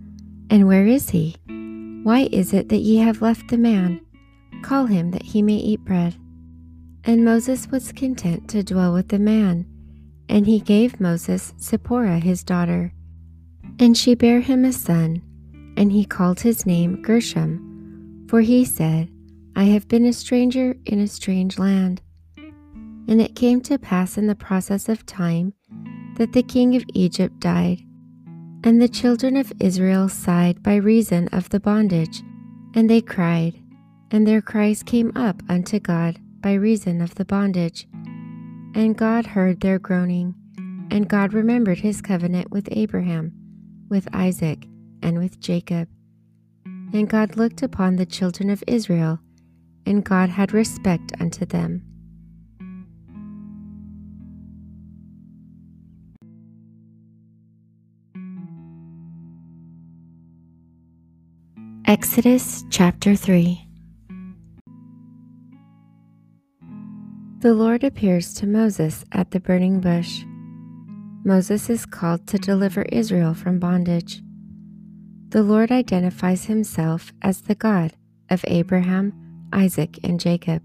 And 0.48 0.66
where 0.66 0.86
is 0.86 1.10
he? 1.10 1.36
Why 2.02 2.28
is 2.32 2.52
it 2.52 2.68
that 2.70 2.78
ye 2.78 2.96
have 2.98 3.22
left 3.22 3.48
the 3.48 3.58
man? 3.58 4.00
Call 4.62 4.86
him 4.86 5.10
that 5.10 5.22
he 5.22 5.42
may 5.42 5.56
eat 5.56 5.84
bread. 5.84 6.16
And 7.04 7.24
Moses 7.24 7.68
was 7.68 7.92
content 7.92 8.48
to 8.50 8.62
dwell 8.62 8.92
with 8.94 9.08
the 9.08 9.18
man 9.18 9.66
and 10.32 10.46
he 10.46 10.60
gave 10.60 10.98
Moses 10.98 11.52
Zipporah 11.60 12.18
his 12.18 12.42
daughter. 12.42 12.94
And 13.78 13.96
she 13.96 14.14
bare 14.14 14.40
him 14.40 14.64
a 14.64 14.72
son, 14.72 15.22
and 15.76 15.92
he 15.92 16.06
called 16.06 16.40
his 16.40 16.64
name 16.64 17.02
Gershom, 17.02 18.26
for 18.28 18.40
he 18.40 18.64
said, 18.64 19.10
I 19.54 19.64
have 19.64 19.86
been 19.88 20.06
a 20.06 20.12
stranger 20.12 20.76
in 20.86 21.00
a 21.00 21.06
strange 21.06 21.58
land. 21.58 22.00
And 23.08 23.20
it 23.20 23.36
came 23.36 23.60
to 23.62 23.78
pass 23.78 24.16
in 24.16 24.26
the 24.26 24.34
process 24.34 24.88
of 24.88 25.04
time 25.04 25.52
that 26.16 26.32
the 26.32 26.42
king 26.42 26.74
of 26.76 26.84
Egypt 26.94 27.38
died, 27.40 27.80
and 28.64 28.80
the 28.80 28.88
children 28.88 29.36
of 29.36 29.52
Israel 29.60 30.08
sighed 30.08 30.62
by 30.62 30.76
reason 30.76 31.28
of 31.28 31.48
the 31.50 31.60
bondage, 31.60 32.22
and 32.74 32.88
they 32.88 33.00
cried, 33.00 33.60
and 34.10 34.26
their 34.26 34.40
cries 34.40 34.82
came 34.82 35.12
up 35.16 35.42
unto 35.48 35.78
God 35.78 36.18
by 36.40 36.54
reason 36.54 37.00
of 37.00 37.14
the 37.16 37.24
bondage. 37.24 37.86
And 38.74 38.96
God 38.96 39.26
heard 39.26 39.60
their 39.60 39.78
groaning, 39.78 40.34
and 40.90 41.08
God 41.08 41.34
remembered 41.34 41.78
his 41.78 42.00
covenant 42.00 42.50
with 42.50 42.68
Abraham, 42.70 43.32
with 43.90 44.08
Isaac, 44.14 44.66
and 45.02 45.18
with 45.18 45.40
Jacob. 45.40 45.88
And 46.64 47.08
God 47.08 47.36
looked 47.36 47.62
upon 47.62 47.96
the 47.96 48.06
children 48.06 48.48
of 48.48 48.64
Israel, 48.66 49.20
and 49.86 50.04
God 50.04 50.28
had 50.28 50.52
respect 50.52 51.12
unto 51.20 51.44
them. 51.44 51.82
Exodus 61.86 62.64
chapter 62.70 63.14
3 63.14 63.66
The 67.40 67.52
Lord 67.52 67.82
appears 67.82 68.32
to 68.34 68.46
Moses 68.46 69.04
at 69.12 69.32
the 69.32 69.40
burning 69.40 69.80
bush. 69.80 70.22
Moses 71.24 71.68
is 71.68 71.84
called 71.84 72.26
to 72.28 72.38
deliver 72.38 72.82
Israel 72.82 73.34
from 73.34 73.58
bondage. 73.58 74.22
The 75.28 75.42
Lord 75.42 75.70
identifies 75.70 76.44
himself 76.44 77.12
as 77.20 77.42
the 77.42 77.54
God 77.54 77.94
of 78.30 78.44
Abraham, 78.46 79.12
Isaac, 79.52 79.98
and 80.02 80.18
Jacob, 80.18 80.62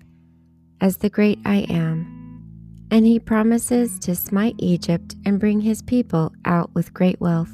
as 0.81 0.97
the 0.97 1.09
great 1.09 1.39
I 1.45 1.65
am, 1.69 2.85
and 2.89 3.05
he 3.05 3.19
promises 3.19 3.99
to 3.99 4.15
smite 4.15 4.55
Egypt 4.57 5.15
and 5.25 5.39
bring 5.39 5.61
his 5.61 5.81
people 5.81 6.33
out 6.45 6.73
with 6.73 6.93
great 6.93 7.19
wealth. 7.19 7.51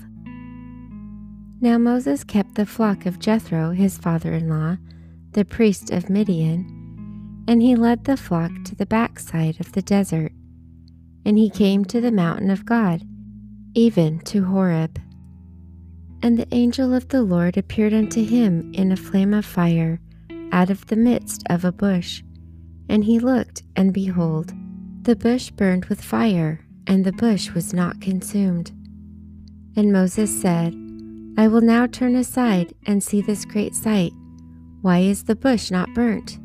Now 1.61 1.77
Moses 1.77 2.23
kept 2.23 2.55
the 2.55 2.65
flock 2.65 3.05
of 3.05 3.19
Jethro, 3.19 3.71
his 3.71 3.97
father 3.97 4.33
in 4.33 4.49
law, 4.49 4.77
the 5.31 5.45
priest 5.45 5.91
of 5.91 6.09
Midian 6.09 6.83
and 7.47 7.61
he 7.61 7.75
led 7.75 8.05
the 8.05 8.17
flock 8.17 8.51
to 8.65 8.75
the 8.75 8.85
backside 8.85 9.59
of 9.59 9.71
the 9.73 9.81
desert. 9.81 10.31
And 11.25 11.37
he 11.37 11.49
came 11.49 11.85
to 11.85 12.01
the 12.01 12.11
mountain 12.11 12.49
of 12.49 12.65
God, 12.65 13.03
even 13.73 14.19
to 14.21 14.45
Horeb. 14.45 14.99
And 16.21 16.37
the 16.37 16.53
angel 16.53 16.93
of 16.93 17.09
the 17.09 17.21
Lord 17.21 17.57
appeared 17.57 17.93
unto 17.93 18.23
him 18.23 18.73
in 18.73 18.91
a 18.91 18.97
flame 18.97 19.33
of 19.33 19.45
fire 19.45 19.99
out 20.53 20.69
of 20.69 20.87
the 20.87 20.95
midst 20.95 21.43
of 21.49 21.65
a 21.65 21.71
bush. 21.71 22.23
And 22.87 23.03
he 23.03 23.19
looked, 23.19 23.63
and 23.75 23.93
behold, 23.93 24.53
the 25.01 25.15
bush 25.15 25.49
burned 25.49 25.85
with 25.85 25.99
fire, 25.99 26.65
and 26.87 27.03
the 27.03 27.11
bush 27.11 27.51
was 27.51 27.73
not 27.73 27.99
consumed. 27.99 28.71
And 29.75 29.91
Moses 29.91 30.41
said, 30.41 30.73
I 31.37 31.47
will 31.47 31.61
now 31.61 31.87
turn 31.87 32.15
aside 32.15 32.73
and 32.85 33.03
see 33.03 33.21
this 33.21 33.43
great 33.43 33.75
sight. 33.75 34.13
Why 34.81 34.99
is 34.99 35.23
the 35.23 35.35
bush 35.35 35.71
not 35.71 35.93
burnt? 35.95 36.37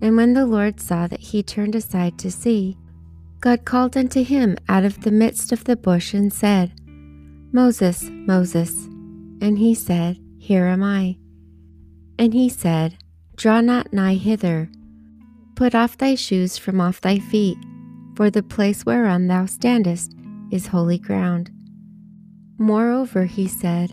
And 0.00 0.16
when 0.16 0.34
the 0.34 0.46
Lord 0.46 0.80
saw 0.80 1.08
that 1.08 1.20
he 1.20 1.42
turned 1.42 1.74
aside 1.74 2.18
to 2.20 2.30
see, 2.30 2.76
God 3.40 3.64
called 3.64 3.96
unto 3.96 4.22
him 4.22 4.56
out 4.68 4.84
of 4.84 5.00
the 5.02 5.10
midst 5.10 5.50
of 5.50 5.64
the 5.64 5.76
bush 5.76 6.14
and 6.14 6.32
said, 6.32 6.72
Moses, 7.52 8.04
Moses. 8.10 8.72
And 9.40 9.58
he 9.58 9.74
said, 9.74 10.18
Here 10.38 10.66
am 10.66 10.82
I. 10.82 11.16
And 12.18 12.34
he 12.34 12.48
said, 12.48 12.96
Draw 13.38 13.60
not 13.60 13.92
nigh 13.92 14.14
hither. 14.14 14.68
Put 15.54 15.72
off 15.72 15.96
thy 15.96 16.16
shoes 16.16 16.58
from 16.58 16.80
off 16.80 17.00
thy 17.00 17.20
feet, 17.20 17.56
for 18.16 18.30
the 18.30 18.42
place 18.42 18.84
whereon 18.84 19.28
thou 19.28 19.46
standest 19.46 20.12
is 20.50 20.66
holy 20.66 20.98
ground. 20.98 21.48
Moreover, 22.58 23.26
he 23.26 23.46
said, 23.46 23.92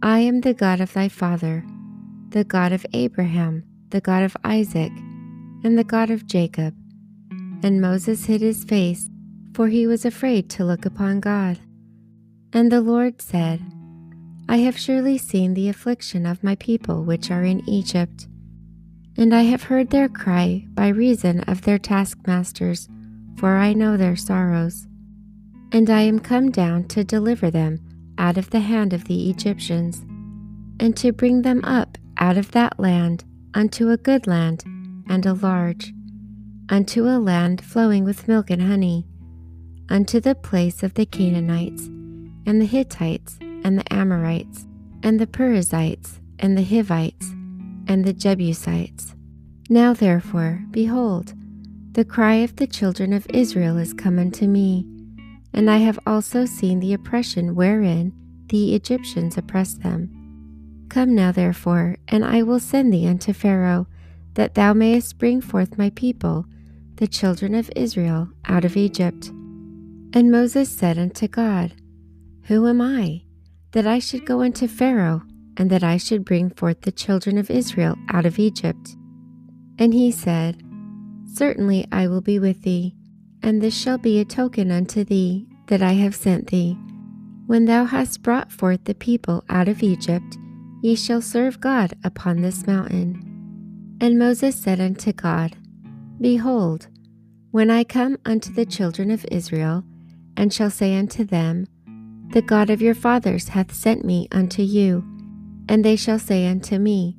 I 0.00 0.20
am 0.20 0.42
the 0.42 0.54
God 0.54 0.80
of 0.80 0.92
thy 0.92 1.08
father, 1.08 1.66
the 2.28 2.44
God 2.44 2.70
of 2.70 2.86
Abraham, 2.92 3.64
the 3.90 4.00
God 4.00 4.22
of 4.22 4.36
Isaac, 4.44 4.92
and 5.64 5.76
the 5.76 5.82
God 5.82 6.10
of 6.10 6.28
Jacob. 6.28 6.72
And 7.64 7.80
Moses 7.80 8.26
hid 8.26 8.42
his 8.42 8.62
face, 8.62 9.10
for 9.54 9.66
he 9.66 9.88
was 9.88 10.04
afraid 10.04 10.48
to 10.50 10.64
look 10.64 10.86
upon 10.86 11.18
God. 11.18 11.58
And 12.52 12.70
the 12.70 12.80
Lord 12.80 13.20
said, 13.20 13.60
I 14.48 14.58
have 14.58 14.78
surely 14.78 15.18
seen 15.18 15.54
the 15.54 15.68
affliction 15.68 16.26
of 16.26 16.44
my 16.44 16.54
people 16.54 17.02
which 17.02 17.32
are 17.32 17.42
in 17.42 17.68
Egypt, 17.68 18.28
and 19.18 19.34
I 19.34 19.42
have 19.42 19.64
heard 19.64 19.90
their 19.90 20.08
cry 20.08 20.64
by 20.68 20.88
reason 20.88 21.40
of 21.40 21.62
their 21.62 21.78
taskmasters, 21.78 22.88
for 23.36 23.56
I 23.56 23.72
know 23.72 23.96
their 23.96 24.14
sorrows. 24.14 24.86
And 25.72 25.90
I 25.90 26.02
am 26.02 26.20
come 26.20 26.52
down 26.52 26.84
to 26.88 27.02
deliver 27.02 27.50
them 27.50 27.80
out 28.16 28.38
of 28.38 28.50
the 28.50 28.60
hand 28.60 28.92
of 28.92 29.04
the 29.04 29.28
Egyptians, 29.28 30.00
and 30.78 30.96
to 30.96 31.12
bring 31.12 31.42
them 31.42 31.64
up 31.64 31.98
out 32.18 32.38
of 32.38 32.52
that 32.52 32.78
land 32.78 33.24
unto 33.54 33.90
a 33.90 33.96
good 33.96 34.28
land 34.28 34.62
and 35.08 35.26
a 35.26 35.34
large, 35.34 35.92
unto 36.68 37.04
a 37.04 37.18
land 37.18 37.60
flowing 37.60 38.04
with 38.04 38.28
milk 38.28 38.50
and 38.50 38.62
honey, 38.62 39.04
unto 39.88 40.20
the 40.20 40.36
place 40.36 40.84
of 40.84 40.94
the 40.94 41.06
Canaanites, 41.06 41.86
and 42.46 42.60
the 42.60 42.66
Hittites, 42.66 43.36
and 43.40 43.78
the 43.78 43.92
Amorites, 43.92 44.66
and 45.02 45.18
the 45.18 45.26
Perizzites, 45.26 46.20
and 46.38 46.56
the 46.56 46.62
Hivites, 46.62 47.34
and 47.88 48.04
the 48.04 48.12
Jebusites. 48.12 49.14
Now 49.68 49.92
therefore, 49.94 50.62
behold, 50.70 51.34
the 51.92 52.04
cry 52.04 52.36
of 52.36 52.56
the 52.56 52.66
children 52.66 53.12
of 53.12 53.26
Israel 53.30 53.76
is 53.76 53.92
come 53.92 54.18
unto 54.18 54.46
me, 54.46 54.86
and 55.52 55.70
I 55.70 55.78
have 55.78 55.98
also 56.06 56.44
seen 56.44 56.78
the 56.78 56.92
oppression 56.92 57.54
wherein 57.54 58.12
the 58.48 58.74
Egyptians 58.74 59.36
oppress 59.36 59.74
them. 59.74 60.86
Come 60.88 61.14
now 61.14 61.32
therefore, 61.32 61.96
and 62.06 62.24
I 62.24 62.42
will 62.42 62.60
send 62.60 62.92
thee 62.92 63.06
unto 63.08 63.32
Pharaoh, 63.32 63.86
that 64.34 64.54
thou 64.54 64.72
mayest 64.72 65.18
bring 65.18 65.40
forth 65.40 65.76
my 65.76 65.90
people, 65.90 66.46
the 66.96 67.08
children 67.08 67.54
of 67.54 67.70
Israel, 67.74 68.28
out 68.46 68.64
of 68.64 68.76
Egypt. 68.76 69.28
And 70.14 70.30
Moses 70.30 70.70
said 70.70 70.98
unto 70.98 71.28
God, 71.28 71.74
Who 72.44 72.66
am 72.66 72.80
I, 72.80 73.22
that 73.72 73.86
I 73.86 73.98
should 73.98 74.24
go 74.24 74.42
unto 74.42 74.66
Pharaoh, 74.66 75.22
and 75.58 75.68
that 75.68 75.84
I 75.84 75.98
should 75.98 76.24
bring 76.24 76.48
forth 76.48 76.80
the 76.80 76.92
children 76.92 77.36
of 77.36 77.50
Israel 77.50 77.96
out 78.08 78.24
of 78.24 78.38
Egypt? 78.38 78.96
And 79.78 79.92
he 79.92 80.10
said, 80.10 80.62
Certainly 81.34 81.86
I 81.92 82.08
will 82.08 82.22
be 82.22 82.38
with 82.38 82.62
thee, 82.62 82.94
and 83.42 83.60
this 83.60 83.76
shall 83.76 83.98
be 83.98 84.18
a 84.18 84.24
token 84.24 84.70
unto 84.70 85.04
thee 85.04 85.46
that 85.66 85.82
I 85.82 85.92
have 85.92 86.14
sent 86.14 86.46
thee. 86.46 86.78
When 87.46 87.66
thou 87.66 87.84
hast 87.84 88.22
brought 88.22 88.52
forth 88.52 88.84
the 88.84 88.94
people 88.94 89.44
out 89.48 89.68
of 89.68 89.82
Egypt, 89.82 90.38
ye 90.82 90.94
shall 90.94 91.20
serve 91.20 91.60
God 91.60 91.94
upon 92.02 92.40
this 92.40 92.66
mountain. 92.66 93.24
And 94.00 94.18
Moses 94.18 94.56
said 94.56 94.80
unto 94.80 95.12
God, 95.12 95.56
Behold, 96.20 96.88
when 97.50 97.70
I 97.70 97.84
come 97.84 98.18
unto 98.24 98.52
the 98.52 98.66
children 98.66 99.10
of 99.10 99.26
Israel, 99.30 99.84
and 100.36 100.52
shall 100.52 100.70
say 100.70 100.96
unto 100.96 101.24
them, 101.24 101.66
The 102.32 102.42
God 102.42 102.70
of 102.70 102.82
your 102.82 102.94
fathers 102.94 103.48
hath 103.48 103.74
sent 103.74 104.04
me 104.04 104.28
unto 104.30 104.62
you, 104.62 105.04
and 105.68 105.84
they 105.84 105.96
shall 105.96 106.18
say 106.18 106.46
unto 106.48 106.78
me, 106.78 107.16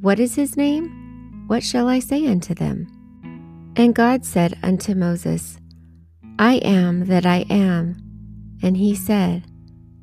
What 0.00 0.18
is 0.18 0.34
his 0.34 0.56
name? 0.56 1.44
What 1.46 1.62
shall 1.62 1.88
I 1.88 1.98
say 1.98 2.26
unto 2.26 2.54
them? 2.54 2.86
And 3.76 3.94
God 3.94 4.24
said 4.24 4.58
unto 4.62 4.94
Moses, 4.94 5.58
I 6.38 6.54
am 6.56 7.06
that 7.06 7.26
I 7.26 7.44
am. 7.50 7.96
And 8.62 8.76
he 8.76 8.94
said, 8.94 9.44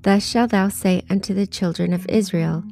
Thus 0.01 0.25
shalt 0.25 0.51
thou 0.51 0.69
say 0.69 1.03
unto 1.10 1.34
the 1.34 1.48
children 1.48 1.93
of 1.93 2.05
Israel, 2.08 2.63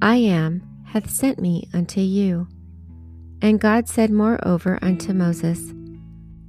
I 0.00 0.16
am 0.16 0.62
hath 0.86 1.10
sent 1.10 1.38
me 1.38 1.68
unto 1.74 2.00
you. 2.00 2.48
And 3.42 3.60
God 3.60 3.88
said 3.88 4.10
moreover 4.10 4.78
unto 4.82 5.12
Moses, 5.12 5.72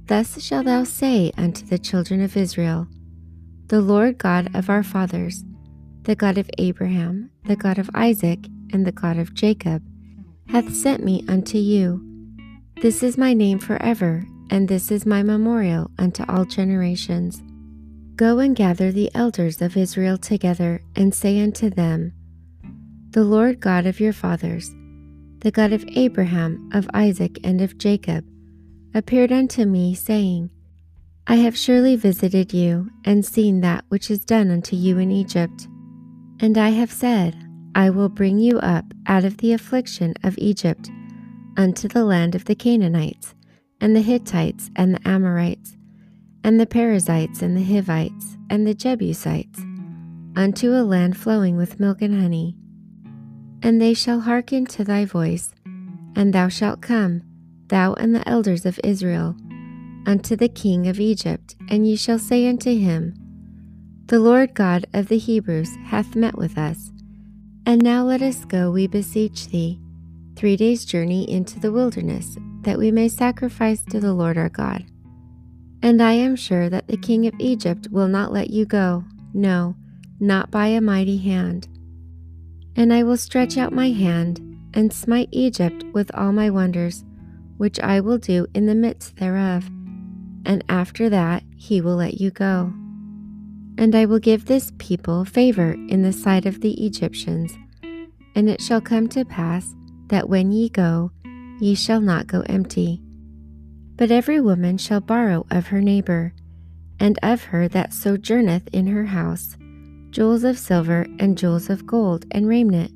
Thus 0.06 0.42
shalt 0.42 0.66
thou 0.66 0.84
say 0.84 1.32
unto 1.36 1.64
the 1.64 1.78
children 1.78 2.20
of 2.20 2.36
Israel, 2.36 2.86
The 3.66 3.80
Lord 3.80 4.18
God 4.18 4.54
of 4.54 4.68
our 4.68 4.82
fathers, 4.82 5.44
the 6.02 6.16
God 6.16 6.38
of 6.38 6.50
Abraham, 6.58 7.30
the 7.44 7.56
God 7.56 7.78
of 7.78 7.90
Isaac, 7.94 8.46
and 8.72 8.86
the 8.86 8.92
God 8.92 9.18
of 9.18 9.34
Jacob, 9.34 9.82
hath 10.48 10.74
sent 10.74 11.04
me 11.04 11.24
unto 11.28 11.58
you. 11.58 12.04
This 12.80 13.02
is 13.02 13.18
my 13.18 13.32
name 13.34 13.58
forever, 13.58 14.24
and 14.50 14.68
this 14.68 14.90
is 14.90 15.06
my 15.06 15.22
memorial 15.22 15.90
unto 15.98 16.24
all 16.28 16.44
generations. 16.44 17.42
Go 18.16 18.38
and 18.38 18.54
gather 18.54 18.92
the 18.92 19.10
elders 19.14 19.62
of 19.62 19.76
Israel 19.76 20.18
together, 20.18 20.82
and 20.94 21.14
say 21.14 21.40
unto 21.42 21.70
them, 21.70 22.12
The 23.10 23.24
Lord 23.24 23.60
God 23.60 23.86
of 23.86 24.00
your 24.00 24.12
fathers, 24.12 24.70
the 25.38 25.50
God 25.50 25.72
of 25.72 25.84
Abraham, 25.96 26.70
of 26.72 26.88
Isaac, 26.94 27.38
and 27.42 27.60
of 27.60 27.78
Jacob, 27.78 28.24
appeared 28.94 29.32
unto 29.32 29.64
me, 29.64 29.94
saying, 29.94 30.50
I 31.26 31.36
have 31.36 31.56
surely 31.56 31.96
visited 31.96 32.52
you, 32.52 32.90
and 33.04 33.24
seen 33.24 33.60
that 33.60 33.84
which 33.88 34.10
is 34.10 34.24
done 34.24 34.50
unto 34.50 34.76
you 34.76 34.98
in 34.98 35.10
Egypt. 35.10 35.66
And 36.42 36.58
I 36.58 36.70
have 36.70 36.90
said, 36.90 37.36
I 37.76 37.88
will 37.90 38.08
bring 38.08 38.40
you 38.40 38.58
up 38.58 38.84
out 39.06 39.24
of 39.24 39.36
the 39.36 39.52
affliction 39.52 40.14
of 40.24 40.36
Egypt 40.38 40.90
unto 41.56 41.86
the 41.86 42.04
land 42.04 42.34
of 42.34 42.46
the 42.46 42.56
Canaanites, 42.56 43.36
and 43.80 43.94
the 43.94 44.00
Hittites, 44.00 44.68
and 44.74 44.94
the 44.94 45.08
Amorites, 45.08 45.76
and 46.42 46.58
the 46.58 46.66
Perizzites, 46.66 47.42
and 47.42 47.56
the 47.56 47.62
Hivites, 47.62 48.36
and 48.50 48.66
the 48.66 48.74
Jebusites, 48.74 49.60
unto 50.34 50.72
a 50.72 50.82
land 50.82 51.16
flowing 51.16 51.56
with 51.56 51.78
milk 51.78 52.02
and 52.02 52.20
honey. 52.20 52.56
And 53.62 53.80
they 53.80 53.94
shall 53.94 54.20
hearken 54.20 54.66
to 54.66 54.82
thy 54.82 55.04
voice, 55.04 55.54
and 56.16 56.32
thou 56.32 56.48
shalt 56.48 56.82
come, 56.82 57.22
thou 57.68 57.94
and 57.94 58.16
the 58.16 58.28
elders 58.28 58.66
of 58.66 58.80
Israel, 58.82 59.36
unto 60.06 60.34
the 60.34 60.48
king 60.48 60.88
of 60.88 60.98
Egypt, 60.98 61.54
and 61.68 61.86
ye 61.86 61.94
shall 61.94 62.18
say 62.18 62.48
unto 62.48 62.76
him, 62.76 63.14
The 64.12 64.20
Lord 64.20 64.52
God 64.52 64.84
of 64.92 65.08
the 65.08 65.16
Hebrews 65.16 65.74
hath 65.86 66.14
met 66.14 66.36
with 66.36 66.58
us 66.58 66.92
and 67.64 67.82
now 67.82 68.04
let 68.04 68.20
us 68.20 68.44
go, 68.44 68.70
we 68.70 68.86
beseech 68.86 69.48
thee, 69.48 69.80
three 70.36 70.54
days' 70.54 70.84
journey 70.84 71.30
into 71.30 71.58
the 71.58 71.72
wilderness, 71.72 72.36
that 72.60 72.76
we 72.76 72.90
may 72.90 73.08
sacrifice 73.08 73.82
to 73.84 74.00
the 74.00 74.12
Lord 74.12 74.36
our 74.36 74.50
God. 74.50 74.84
And 75.82 76.02
I 76.02 76.12
am 76.12 76.36
sure 76.36 76.68
that 76.68 76.88
the 76.88 76.98
king 76.98 77.26
of 77.26 77.32
Egypt 77.38 77.88
will 77.90 78.06
not 78.06 78.34
let 78.34 78.50
you 78.50 78.66
go, 78.66 79.02
no, 79.32 79.76
not 80.20 80.50
by 80.50 80.66
a 80.66 80.82
mighty 80.82 81.16
hand. 81.16 81.68
And 82.76 82.92
I 82.92 83.04
will 83.04 83.16
stretch 83.16 83.56
out 83.56 83.72
my 83.72 83.92
hand 83.92 84.42
and 84.74 84.92
smite 84.92 85.30
Egypt 85.32 85.84
with 85.94 86.10
all 86.14 86.32
my 86.32 86.50
wonders, 86.50 87.02
which 87.56 87.80
I 87.80 88.00
will 88.00 88.18
do 88.18 88.46
in 88.52 88.66
the 88.66 88.74
midst 88.74 89.16
thereof. 89.16 89.70
And 90.44 90.62
after 90.68 91.08
that 91.08 91.44
he 91.56 91.80
will 91.80 91.96
let 91.96 92.20
you 92.20 92.30
go. 92.30 92.74
And 93.78 93.94
I 93.94 94.04
will 94.04 94.18
give 94.18 94.44
this 94.44 94.72
people 94.78 95.24
favor 95.24 95.72
in 95.72 96.02
the 96.02 96.12
sight 96.12 96.46
of 96.46 96.60
the 96.60 96.84
Egyptians. 96.84 97.56
And 98.34 98.48
it 98.48 98.60
shall 98.60 98.80
come 98.80 99.08
to 99.08 99.24
pass 99.24 99.74
that 100.08 100.28
when 100.28 100.52
ye 100.52 100.68
go, 100.68 101.10
ye 101.60 101.74
shall 101.74 102.00
not 102.00 102.26
go 102.26 102.42
empty. 102.42 103.00
But 103.96 104.10
every 104.10 104.40
woman 104.40 104.78
shall 104.78 105.00
borrow 105.00 105.46
of 105.50 105.68
her 105.68 105.80
neighbor, 105.80 106.34
and 106.98 107.18
of 107.22 107.44
her 107.44 107.68
that 107.68 107.92
sojourneth 107.92 108.68
in 108.72 108.86
her 108.88 109.06
house, 109.06 109.56
jewels 110.10 110.44
of 110.44 110.58
silver 110.58 111.06
and 111.18 111.38
jewels 111.38 111.70
of 111.70 111.86
gold 111.86 112.26
and 112.30 112.48
raiment. 112.48 112.92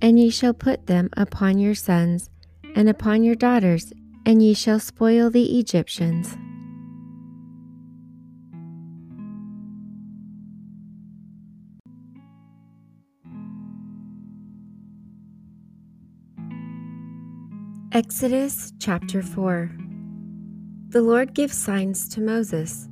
And 0.00 0.18
ye 0.18 0.30
shall 0.30 0.54
put 0.54 0.86
them 0.86 1.08
upon 1.16 1.58
your 1.58 1.74
sons 1.74 2.30
and 2.74 2.88
upon 2.88 3.22
your 3.22 3.34
daughters, 3.34 3.92
and 4.24 4.42
ye 4.42 4.54
shall 4.54 4.80
spoil 4.80 5.30
the 5.30 5.58
Egyptians. 5.58 6.36
Exodus 17.94 18.72
chapter 18.78 19.20
4 19.20 19.70
The 20.88 21.02
Lord 21.02 21.34
gives 21.34 21.58
signs 21.58 22.08
to 22.08 22.22
Moses. 22.22 22.88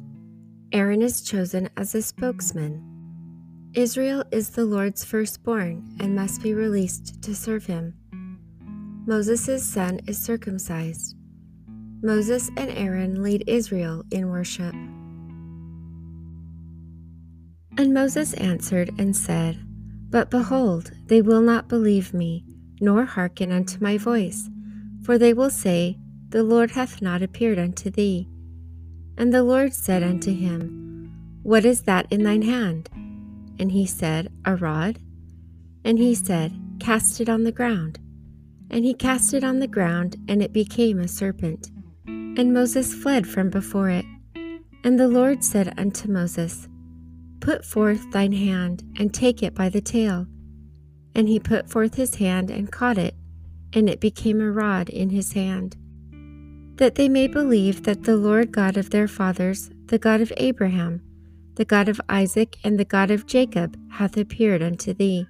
Aaron 0.73 1.01
is 1.01 1.23
chosen 1.23 1.71
as 1.79 1.95
a 1.95 2.03
spokesman. 2.03 2.85
Israel 3.73 4.23
is 4.31 4.51
the 4.51 4.67
Lord's 4.67 5.03
firstborn 5.03 5.97
and 6.01 6.15
must 6.15 6.43
be 6.43 6.53
released 6.53 7.23
to 7.23 7.35
serve 7.35 7.65
him. 7.65 7.95
Moses' 9.07 9.67
son 9.67 10.01
is 10.07 10.19
circumcised. 10.23 11.17
Moses 12.03 12.51
and 12.59 12.71
Aaron 12.71 13.23
lead 13.23 13.45
Israel 13.47 14.05
in 14.11 14.29
worship. 14.29 14.75
And 17.79 17.95
Moses 17.95 18.35
answered 18.35 18.91
and 18.99 19.17
said, 19.17 19.65
But 20.11 20.31
behold, 20.31 20.93
they 21.07 21.23
will 21.23 21.41
not 21.41 21.69
believe 21.69 22.13
me, 22.13 22.45
nor 22.83 23.07
hearken 23.07 23.51
unto 23.51 23.83
my 23.83 23.97
voice 23.97 24.51
for 25.03 25.19
they 25.19 25.33
will 25.33 25.51
say, 25.51 25.99
The 26.29 26.43
Lord 26.43 26.73
hath 26.73 27.03
not 27.03 27.23
appeared 27.23 27.59
unto 27.59 27.91
thee. 27.91 28.29
And 29.17 29.33
the 29.33 29.43
Lord 29.43 29.75
said 29.75 30.03
unto 30.03 30.33
him, 30.33 31.13
What 31.43 31.65
is 31.65 31.83
that 31.83 32.07
in 32.11 32.23
thine 32.23 32.43
hand? 32.43 32.89
And 33.59 33.73
he 33.73 33.87
said, 33.87 34.33
A 34.45 34.57
rod. 34.57 34.99
And 35.85 35.99
he 35.99 36.15
said, 36.15 36.53
Cast 36.79 37.21
it 37.21 37.29
on 37.29 37.45
the 37.45 37.53
ground. 37.53 37.99
And 38.71 38.85
he 38.85 38.95
cast 38.95 39.35
it 39.35 39.45
on 39.45 39.59
the 39.59 39.67
ground, 39.67 40.17
and 40.29 40.43
it 40.43 40.53
became 40.53 41.01
a 41.01 41.09
serpent. 41.09 41.71
And 42.07 42.55
Moses 42.55 42.95
fled 42.95 43.27
from 43.27 43.51
before 43.51 43.91
it. 43.91 44.05
And 44.85 44.99
the 44.99 45.09
Lord 45.09 45.45
said 45.45 45.75
unto 45.79 46.11
Moses, 46.11 46.69
Put 47.41 47.65
forth 47.65 48.11
thine 48.13 48.33
hand, 48.33 48.83
and 48.99 49.13
take 49.13 49.43
it 49.43 49.55
by 49.55 49.69
the 49.69 49.81
tail. 49.81 50.27
And 51.15 51.29
he 51.29 51.41
put 51.41 51.69
forth 51.69 51.97
his 51.97 52.15
hand, 52.15 52.51
and 52.51 52.71
caught 52.71 52.97
it, 52.97 53.15
and 53.73 53.89
it 53.89 54.01
became 54.01 54.41
a 54.41 54.51
rod 54.51 54.89
in 54.89 55.11
his 55.11 55.33
hand, 55.33 55.77
that 56.77 56.95
they 56.95 57.09
may 57.09 57.27
believe 57.27 57.85
that 57.85 58.05
the 58.05 58.17
Lord 58.17 58.53
God 58.53 58.77
of 58.77 58.91
their 58.91 59.09
fathers, 59.09 59.71
the 59.87 59.99
God 59.99 60.21
of 60.21 60.33
Abraham, 60.37 61.03
the 61.57 61.65
God 61.65 61.89
of 61.89 62.01
Isaac, 62.09 62.57
and 62.65 62.79
the 62.79 62.85
God 62.85 63.11
of 63.11 63.27
Jacob, 63.27 63.77
hath 63.93 64.17
appeared 64.17 64.63
unto 64.63 64.95
thee. 64.95 65.27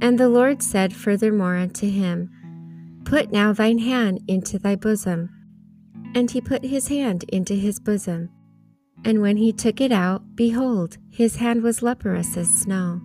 And 0.00 0.18
the 0.18 0.28
Lord 0.28 0.62
said 0.62 0.94
furthermore 0.94 1.56
unto 1.56 1.90
him, 1.90 2.30
Put 3.04 3.32
now 3.32 3.52
thine 3.52 3.78
hand 3.78 4.20
into 4.28 4.58
thy 4.58 4.76
bosom. 4.76 5.30
And 6.14 6.30
he 6.30 6.40
put 6.40 6.64
his 6.64 6.88
hand 6.88 7.24
into 7.28 7.54
his 7.54 7.80
bosom. 7.80 8.30
And 9.04 9.20
when 9.20 9.36
he 9.36 9.52
took 9.52 9.80
it 9.80 9.92
out, 9.92 10.36
behold, 10.36 10.98
his 11.10 11.36
hand 11.36 11.62
was 11.62 11.82
leprous 11.82 12.36
as 12.36 12.48
snow. 12.48 13.00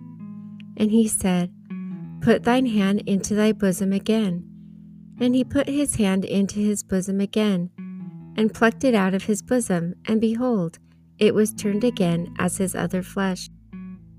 And 0.76 0.90
he 0.90 1.08
said, 1.08 1.52
Put 2.24 2.44
thine 2.44 2.64
hand 2.64 3.02
into 3.04 3.34
thy 3.34 3.52
bosom 3.52 3.92
again. 3.92 4.48
And 5.20 5.34
he 5.34 5.44
put 5.44 5.68
his 5.68 5.96
hand 5.96 6.24
into 6.24 6.58
his 6.58 6.82
bosom 6.82 7.20
again, 7.20 7.68
and 8.34 8.54
plucked 8.54 8.82
it 8.82 8.94
out 8.94 9.12
of 9.12 9.24
his 9.24 9.42
bosom, 9.42 9.94
and 10.06 10.22
behold, 10.22 10.78
it 11.18 11.34
was 11.34 11.52
turned 11.52 11.84
again 11.84 12.34
as 12.38 12.56
his 12.56 12.74
other 12.74 13.02
flesh. 13.02 13.50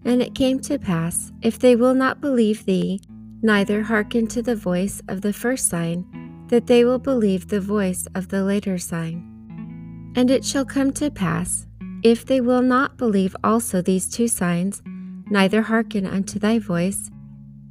And 0.06 0.22
it 0.22 0.36
came 0.36 0.60
to 0.60 0.78
pass, 0.78 1.32
if 1.42 1.58
they 1.58 1.76
will 1.76 1.96
not 1.96 2.22
believe 2.22 2.66
thee, 2.66 3.02
neither 3.42 3.82
hearken 3.82 4.28
to 4.28 4.44
the 4.44 4.56
voice 4.56 5.02
of 5.08 5.22
the 5.22 5.34
first 5.34 5.68
sign, 5.68 6.06
that 6.50 6.68
they 6.68 6.86
will 6.86 7.00
believe 7.00 7.48
the 7.48 7.60
voice 7.60 8.08
of 8.14 8.28
the 8.28 8.44
later 8.44 8.78
sign. 8.78 10.14
And 10.16 10.30
it 10.30 10.46
shall 10.46 10.64
come 10.64 10.94
to 10.94 11.10
pass, 11.10 11.66
if 12.04 12.24
they 12.24 12.40
will 12.40 12.62
not 12.62 12.98
believe 12.98 13.36
also 13.44 13.82
these 13.82 14.08
two 14.08 14.28
signs, 14.28 14.84
neither 15.32 15.64
hearken 15.64 16.06
unto 16.06 16.38
thy 16.38 16.60
voice, 16.60 17.10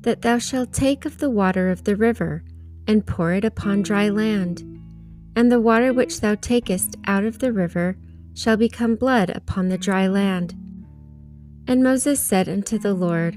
that 0.05 0.23
thou 0.23 0.39
shalt 0.39 0.73
take 0.73 1.05
of 1.05 1.19
the 1.19 1.31
water 1.31 1.71
of 1.71 1.85
the 1.85 1.97
river, 1.97 2.45
and 2.87 3.07
pour 3.07 3.33
it 3.33 3.45
upon 3.45 3.83
dry 3.83 4.09
land. 4.09 4.63
And 5.35 5.51
the 5.51 5.61
water 5.61 5.93
which 5.93 6.21
thou 6.21 6.37
takest 6.37 6.97
out 7.07 7.25
of 7.25 7.39
the 7.39 7.53
river 7.53 7.97
shall 8.35 8.57
become 8.57 8.95
blood 8.95 9.31
upon 9.31 9.69
the 9.69 9.79
dry 9.79 10.07
land. 10.07 10.55
And 11.67 11.83
Moses 11.83 12.23
said 12.23 12.49
unto 12.49 12.79
the 12.79 12.95
Lord, 12.95 13.37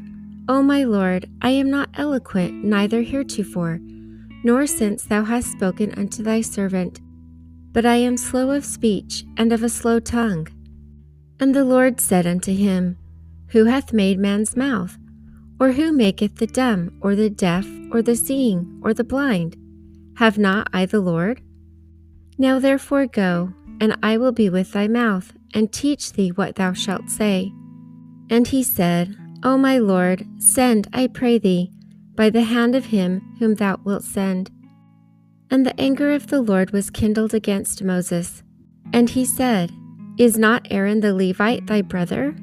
O 0.49 0.61
my 0.61 0.83
Lord, 0.83 1.29
I 1.41 1.51
am 1.51 1.69
not 1.69 1.89
eloquent, 1.93 2.63
neither 2.63 3.01
heretofore, 3.01 3.79
nor 4.43 4.67
since 4.67 5.03
thou 5.03 5.23
hast 5.23 5.51
spoken 5.51 5.93
unto 5.97 6.21
thy 6.21 6.41
servant, 6.41 6.99
but 7.71 7.85
I 7.85 7.95
am 7.95 8.17
slow 8.17 8.51
of 8.51 8.65
speech 8.65 9.23
and 9.37 9.53
of 9.53 9.63
a 9.63 9.69
slow 9.69 9.99
tongue. 9.99 10.47
And 11.39 11.55
the 11.55 11.65
Lord 11.65 12.01
said 12.01 12.27
unto 12.27 12.53
him, 12.53 12.97
Who 13.49 13.65
hath 13.65 13.93
made 13.93 14.19
man's 14.19 14.55
mouth? 14.57 14.97
Or 15.59 15.71
who 15.71 15.91
maketh 15.91 16.35
the 16.35 16.47
dumb, 16.47 16.97
or 17.01 17.15
the 17.15 17.29
deaf, 17.29 17.67
or 17.91 18.01
the 18.01 18.15
seeing, 18.15 18.79
or 18.83 18.93
the 18.93 19.03
blind? 19.03 19.57
Have 20.17 20.37
not 20.37 20.67
I 20.73 20.85
the 20.85 20.99
Lord? 20.99 21.41
Now 22.37 22.59
therefore 22.59 23.07
go, 23.07 23.53
and 23.79 23.97
I 24.03 24.17
will 24.17 24.31
be 24.31 24.49
with 24.49 24.71
thy 24.71 24.87
mouth, 24.87 25.33
and 25.53 25.71
teach 25.71 26.13
thee 26.13 26.29
what 26.29 26.55
thou 26.55 26.73
shalt 26.73 27.09
say. 27.09 27.51
And 28.29 28.47
he 28.47 28.61
said, 28.61 29.15
O 29.43 29.57
my 29.57 29.77
Lord, 29.77 30.25
send, 30.39 30.87
I 30.93 31.07
pray 31.07 31.37
thee, 31.37 31.71
by 32.15 32.29
the 32.29 32.43
hand 32.43 32.75
of 32.75 32.87
him 32.87 33.35
whom 33.39 33.55
thou 33.55 33.79
wilt 33.83 34.03
send. 34.03 34.51
And 35.49 35.65
the 35.65 35.79
anger 35.79 36.11
of 36.11 36.27
the 36.27 36.41
Lord 36.41 36.71
was 36.71 36.89
kindled 36.89 37.33
against 37.33 37.83
Moses. 37.83 38.43
And 38.91 39.09
he 39.09 39.25
said, 39.25 39.71
Is 40.17 40.37
not 40.37 40.67
Aaron 40.69 40.99
the 40.99 41.13
Levite 41.13 41.67
thy 41.67 41.81
brother? 41.81 42.35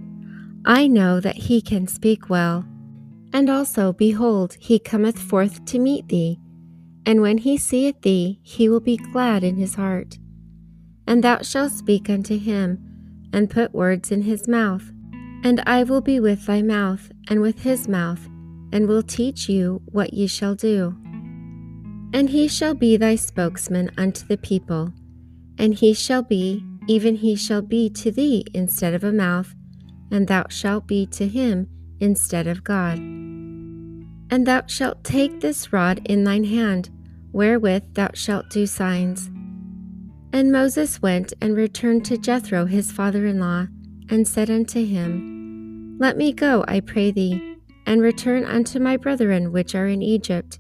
I 0.65 0.87
know 0.87 1.21
that 1.21 1.37
he 1.37 1.61
can 1.61 1.87
speak 1.87 2.31
well. 2.31 2.65
And 3.35 3.51
also, 3.51 3.93
behold, 3.93 4.57
he 4.61 4.79
cometh 4.79 5.19
forth 5.19 5.65
to 5.65 5.81
meet 5.81 6.07
thee, 6.07 6.39
and 7.05 7.21
when 7.21 7.39
he 7.39 7.59
seeth 7.59 8.01
thee, 8.03 8.39
he 8.45 8.69
will 8.69 8.81
be 8.81 8.97
glad 8.97 9.43
in 9.43 9.57
his 9.57 9.75
heart. 9.75 10.19
And 11.05 11.25
thou 11.25 11.43
shalt 11.43 11.73
speak 11.73 12.09
unto 12.09 12.39
him, 12.39 12.79
and 13.33 13.51
put 13.51 13.75
words 13.75 14.13
in 14.13 14.23
his 14.23 14.47
mouth. 14.47 14.89
And 15.43 15.61
I 15.67 15.83
will 15.83 16.01
be 16.01 16.21
with 16.21 16.47
thy 16.47 16.63
mouth, 16.63 17.11
and 17.29 17.41
with 17.41 17.65
his 17.65 17.89
mouth, 17.89 18.25
and 18.73 18.87
will 18.87 19.03
teach 19.03 19.49
you 19.49 19.83
what 19.87 20.15
ye 20.15 20.29
shall 20.29 20.55
do. 20.55 20.97
And 22.15 22.31
he 22.31 22.47
shall 22.47 22.75
be 22.75 22.97
thy 22.97 23.17
spokesman 23.17 23.91
unto 23.99 24.25
the 24.29 24.39
people, 24.39 24.93
and 25.59 25.75
he 25.75 25.93
shall 25.93 26.23
be, 26.23 26.65
even 26.87 27.17
he 27.17 27.35
shall 27.35 27.63
be 27.63 27.91
to 27.91 28.13
thee 28.13 28.45
instead 28.55 28.95
of 28.95 29.03
a 29.03 29.13
mouth, 29.13 29.57
and 30.13 30.29
thou 30.29 30.47
shalt 30.49 30.87
be 30.87 31.05
to 31.07 31.27
him 31.27 31.67
instead 32.01 32.47
of 32.47 32.65
God. 32.65 32.99
And 32.99 34.47
thou 34.47 34.63
shalt 34.67 35.05
take 35.05 35.41
this 35.41 35.73
rod 35.73 36.01
in 36.07 36.25
thine 36.25 36.45
hand, 36.45 36.91
wherewith 37.33 37.95
thou 37.95 38.11
shalt 38.15 38.51
do 38.51 38.67
signs. 38.67 39.31
And 40.33 40.51
Moses 40.51 41.01
went 41.01 41.33
and 41.41 41.57
returned 41.57 42.05
to 42.07 42.19
Jethro 42.19 42.67
his 42.67 42.91
father 42.91 43.27
in 43.27 43.39
law, 43.39 43.67
and 44.11 44.27
said 44.27 44.51
unto 44.51 44.85
him, 44.85 45.97
Let 46.01 46.17
me 46.17 46.33
go, 46.33 46.65
I 46.67 46.81
pray 46.81 47.11
thee, 47.11 47.57
and 47.87 48.03
return 48.03 48.45
unto 48.45 48.79
my 48.79 48.97
brethren 48.97 49.53
which 49.53 49.75
are 49.75 49.87
in 49.87 50.03
Egypt, 50.03 50.59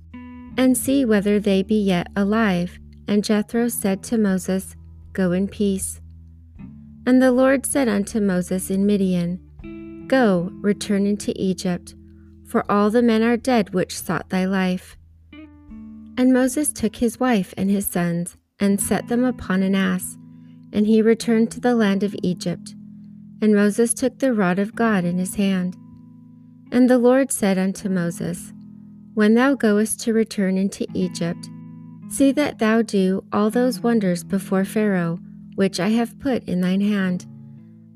and 0.57 0.77
see 0.77 1.05
whether 1.05 1.40
they 1.40 1.62
be 1.62 1.81
yet 1.81 2.07
alive. 2.14 2.79
And 3.09 3.25
Jethro 3.25 3.68
said 3.68 4.03
to 4.05 4.18
Moses, 4.18 4.77
Go 5.12 5.33
in 5.33 5.49
peace. 5.49 6.01
And 7.07 7.20
the 7.20 7.33
Lord 7.33 7.66
said 7.66 7.88
unto 7.88 8.20
Moses 8.20 8.70
in 8.70 8.87
Midian, 8.87 9.43
Go, 10.06 10.50
return 10.60 11.06
into 11.06 11.32
Egypt, 11.36 11.94
for 12.46 12.70
all 12.70 12.90
the 12.90 13.02
men 13.02 13.22
are 13.22 13.36
dead 13.36 13.72
which 13.72 13.98
sought 13.98 14.28
thy 14.28 14.44
life. 14.44 14.96
And 16.16 16.32
Moses 16.32 16.72
took 16.72 16.96
his 16.96 17.18
wife 17.18 17.54
and 17.56 17.70
his 17.70 17.86
sons, 17.86 18.36
and 18.60 18.80
set 18.80 19.08
them 19.08 19.24
upon 19.24 19.62
an 19.62 19.74
ass, 19.74 20.16
and 20.72 20.86
he 20.86 21.02
returned 21.02 21.50
to 21.52 21.60
the 21.60 21.74
land 21.74 22.02
of 22.02 22.14
Egypt. 22.22 22.74
And 23.40 23.54
Moses 23.54 23.94
took 23.94 24.18
the 24.18 24.32
rod 24.32 24.58
of 24.58 24.76
God 24.76 25.04
in 25.04 25.18
his 25.18 25.34
hand. 25.34 25.76
And 26.70 26.88
the 26.88 26.98
Lord 26.98 27.32
said 27.32 27.58
unto 27.58 27.88
Moses, 27.88 28.52
When 29.14 29.34
thou 29.34 29.54
goest 29.54 30.00
to 30.00 30.12
return 30.12 30.56
into 30.56 30.86
Egypt, 30.94 31.48
see 32.08 32.30
that 32.32 32.58
thou 32.58 32.82
do 32.82 33.24
all 33.32 33.50
those 33.50 33.80
wonders 33.80 34.22
before 34.22 34.64
Pharaoh, 34.64 35.18
which 35.56 35.80
I 35.80 35.88
have 35.88 36.18
put 36.20 36.44
in 36.44 36.60
thine 36.60 36.80
hand. 36.80 37.26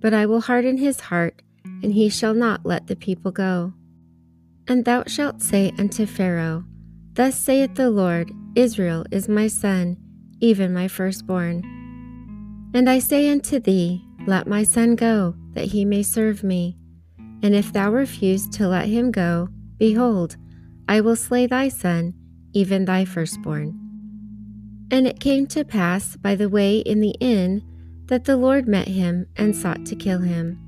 But 0.01 0.15
I 0.15 0.27
will 0.27 0.41
harden 0.41 0.79
his 0.79 1.01
heart 1.01 1.43
and 1.83 1.93
he 1.93 2.09
shall 2.09 2.35
not 2.35 2.65
let 2.65 2.87
the 2.87 2.97
people 2.97 3.31
go. 3.31 3.73
And 4.67 4.85
thou 4.85 5.05
shalt 5.07 5.41
say 5.41 5.73
unto 5.79 6.07
Pharaoh, 6.07 6.65
Thus 7.15 7.39
saith 7.39 7.75
the 7.75 7.91
Lord, 7.91 8.31
Israel 8.55 9.05
is 9.11 9.29
my 9.29 9.47
son, 9.47 9.97
even 10.41 10.73
my 10.73 10.89
firstborn. 10.89 11.63
And 12.75 12.89
I 12.89 12.99
say 12.99 13.31
unto 13.31 13.59
thee, 13.59 14.05
Let 14.27 14.47
my 14.47 14.63
son 14.63 14.95
go, 14.95 15.35
that 15.55 15.67
he 15.67 15.85
may 15.85 16.03
serve 16.03 16.45
me. 16.45 16.77
And 17.43 17.55
if 17.55 17.73
thou 17.73 17.91
refuse 17.91 18.49
to 18.51 18.69
let 18.69 18.89
him 18.89 19.11
go, 19.11 19.49
behold, 19.79 20.37
I 20.89 21.01
will 21.01 21.17
slay 21.17 21.47
thy 21.47 21.69
son, 21.69 22.15
even 22.53 22.85
thy 22.85 23.05
firstborn. 23.05 23.79
And 24.91 25.07
it 25.07 25.21
came 25.21 25.47
to 25.49 25.65
pass 25.65 26.17
by 26.17 26.35
the 26.35 26.49
way 26.49 26.79
in 26.79 27.01
the 27.01 27.15
inn 27.21 27.63
that 28.07 28.25
the 28.25 28.37
Lord 28.37 28.67
met 28.67 28.89
him 28.89 29.27
and 29.37 29.55
sought 29.55 29.85
to 29.87 29.97
kill 29.97 30.21
him. 30.21 30.59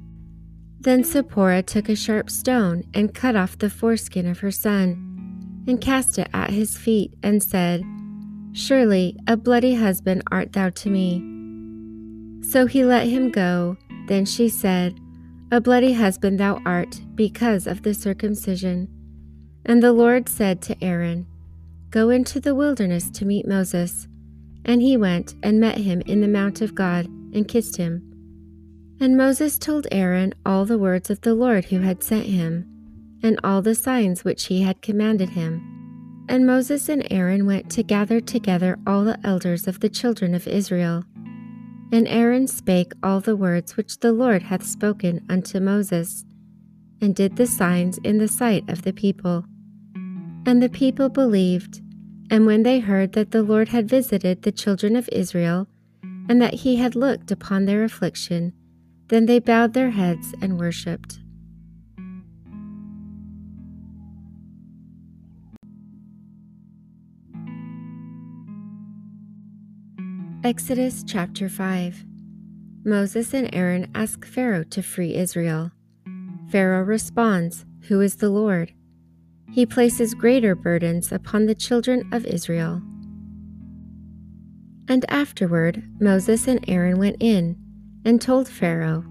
Then 0.83 1.05
Zipporah 1.05 1.63
took 1.63 1.91
a 1.91 1.95
sharp 1.95 2.31
stone 2.31 2.85
and 2.95 3.15
cut 3.15 3.37
off 3.37 3.59
the 3.59 3.69
foreskin 3.69 4.27
of 4.27 4.39
her 4.41 4.51
son, 4.51 5.65
and 5.67 5.79
cast 5.79 6.19
it 6.19 6.29
at 6.33 6.51
his 6.51 6.79
feet, 6.79 7.13
and 7.23 7.43
said, 7.43 7.83
Surely 8.53 9.17
a 9.27 9.37
bloody 9.37 9.75
husband 9.75 10.23
art 10.33 10.55
thou 10.55 10.71
to 10.71 10.89
me. 10.89 11.23
So 12.43 12.67
he 12.67 12.83
let 12.83 13.07
him 13.07 13.31
go. 13.31 13.77
Then 14.07 14.25
she 14.25 14.49
said, 14.49 14.99
A 15.53 15.61
bloody 15.61 15.93
husband 15.93 16.41
thou 16.41 16.61
art, 16.65 17.01
because 17.15 17.67
of 17.67 17.83
the 17.83 17.93
circumcision. 17.93 18.89
And 19.67 19.83
the 19.83 19.93
Lord 19.93 20.31
said 20.31 20.63
to 20.63 20.83
Aaron, 20.83 21.27
Go 21.91 22.09
into 22.09 22.41
the 22.41 22.55
wilderness 22.55 23.11
to 23.11 23.27
meet 23.27 23.47
Moses. 23.47 24.09
And 24.65 24.81
he 24.81 24.97
went 24.97 25.35
and 25.43 25.61
met 25.61 25.79
him 25.79 26.01
in 26.07 26.23
the 26.23 26.29
mount 26.29 26.63
of 26.63 26.75
God, 26.75 27.07
and 27.07 27.47
kissed 27.47 27.77
him. 27.77 28.10
And 29.03 29.17
Moses 29.17 29.57
told 29.57 29.87
Aaron 29.91 30.35
all 30.45 30.67
the 30.67 30.77
words 30.77 31.09
of 31.09 31.23
the 31.23 31.35
Lord 31.35 31.65
who 31.65 31.79
had 31.79 32.03
sent 32.03 32.27
him, 32.27 32.67
and 33.23 33.41
all 33.43 33.63
the 33.63 33.75
signs 33.75 34.25
which 34.25 34.47
he 34.47 34.61
had 34.61 34.83
commanded 34.83 35.31
him. 35.31 36.27
And 36.29 36.47
Moses 36.47 36.87
and 36.91 37.07
Aaron 37.11 37.47
went 37.47 37.71
to 37.71 37.83
gather 37.83 38.21
together 38.21 38.79
all 38.87 39.05
the 39.05 39.19
elders 39.25 39.67
of 39.67 39.81
the 39.81 39.89
children 39.89 40.35
of 40.35 40.47
Israel. 40.47 41.05
And 41.91 42.07
Aaron 42.09 42.47
spake 42.47 42.93
all 43.03 43.21
the 43.21 43.35
words 43.35 43.75
which 43.75 44.01
the 44.01 44.13
Lord 44.13 44.43
hath 44.43 44.65
spoken 44.67 45.25
unto 45.31 45.61
Moses, 45.61 46.27
and 47.01 47.15
did 47.15 47.37
the 47.37 47.47
signs 47.47 47.99
in 48.05 48.19
the 48.19 48.29
sight 48.29 48.69
of 48.69 48.83
the 48.83 48.93
people. 48.93 49.47
And 50.45 50.63
the 50.63 50.69
people 50.69 51.09
believed, 51.09 51.81
and 52.31 52.45
when 52.45 52.65
they 52.65 52.81
heard 52.81 53.15
that 53.15 53.31
the 53.31 53.43
Lord 53.43 53.71
had 53.71 53.89
visited 53.89 54.43
the 54.43 54.53
children 54.53 54.95
of 54.95 55.09
Israel, 55.11 55.69
and 56.29 56.41
that 56.43 56.55
he 56.55 56.77
had 56.77 56.95
looked 56.95 57.31
upon 57.31 57.65
their 57.65 57.83
affliction, 57.83 58.53
then 59.11 59.27
they 59.27 59.41
bowed 59.41 59.75
their 59.75 59.91
heads 59.91 60.33
and 60.41 60.59
worshipped. 60.59 61.19
Exodus 70.45 71.03
chapter 71.07 71.49
5 71.49 72.05
Moses 72.85 73.35
and 73.35 73.53
Aaron 73.53 73.91
ask 73.97 74.25
Pharaoh 74.25 74.65
to 74.65 74.81
free 74.81 75.15
Israel. 75.17 75.73
Pharaoh 76.49 76.85
responds, 76.85 77.67
Who 77.89 78.01
is 78.01 78.17
the 78.17 78.31
Lord? 78.31 78.73
He 79.51 79.67
places 79.67 80.15
greater 80.15 80.55
burdens 80.55 81.11
upon 81.11 81.47
the 81.47 81.55
children 81.55 82.09
of 82.13 82.25
Israel. 82.25 82.81
And 84.89 85.05
afterward, 85.09 85.83
Moses 86.01 86.47
and 86.47 86.65
Aaron 86.69 86.99
went 86.99 87.17
in 87.21 87.57
and 88.05 88.21
told 88.21 88.49
Pharaoh, 88.49 89.05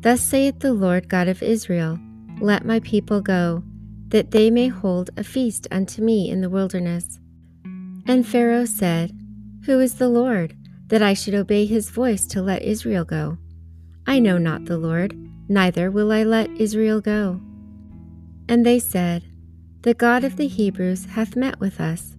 Thus 0.00 0.20
saith 0.20 0.58
the 0.58 0.72
Lord 0.72 1.08
God 1.08 1.28
of 1.28 1.42
Israel, 1.42 1.98
Let 2.40 2.64
my 2.64 2.80
people 2.80 3.20
go, 3.20 3.62
that 4.08 4.30
they 4.30 4.50
may 4.50 4.68
hold 4.68 5.10
a 5.16 5.24
feast 5.24 5.66
unto 5.70 6.02
me 6.02 6.30
in 6.30 6.40
the 6.40 6.50
wilderness. 6.50 7.20
And 8.06 8.26
Pharaoh 8.26 8.64
said, 8.64 9.12
Who 9.66 9.80
is 9.80 9.94
the 9.94 10.08
Lord, 10.08 10.56
that 10.88 11.02
I 11.02 11.14
should 11.14 11.34
obey 11.34 11.66
his 11.66 11.90
voice 11.90 12.26
to 12.26 12.42
let 12.42 12.62
Israel 12.62 13.04
go? 13.04 13.38
I 14.06 14.18
know 14.18 14.38
not 14.38 14.64
the 14.64 14.78
Lord, 14.78 15.16
neither 15.48 15.90
will 15.90 16.10
I 16.10 16.24
let 16.24 16.50
Israel 16.60 17.00
go. 17.00 17.40
And 18.48 18.66
they 18.66 18.78
said, 18.78 19.24
The 19.82 19.94
God 19.94 20.24
of 20.24 20.36
the 20.36 20.48
Hebrews 20.48 21.06
hath 21.06 21.36
met 21.36 21.60
with 21.60 21.80
us. 21.80 22.16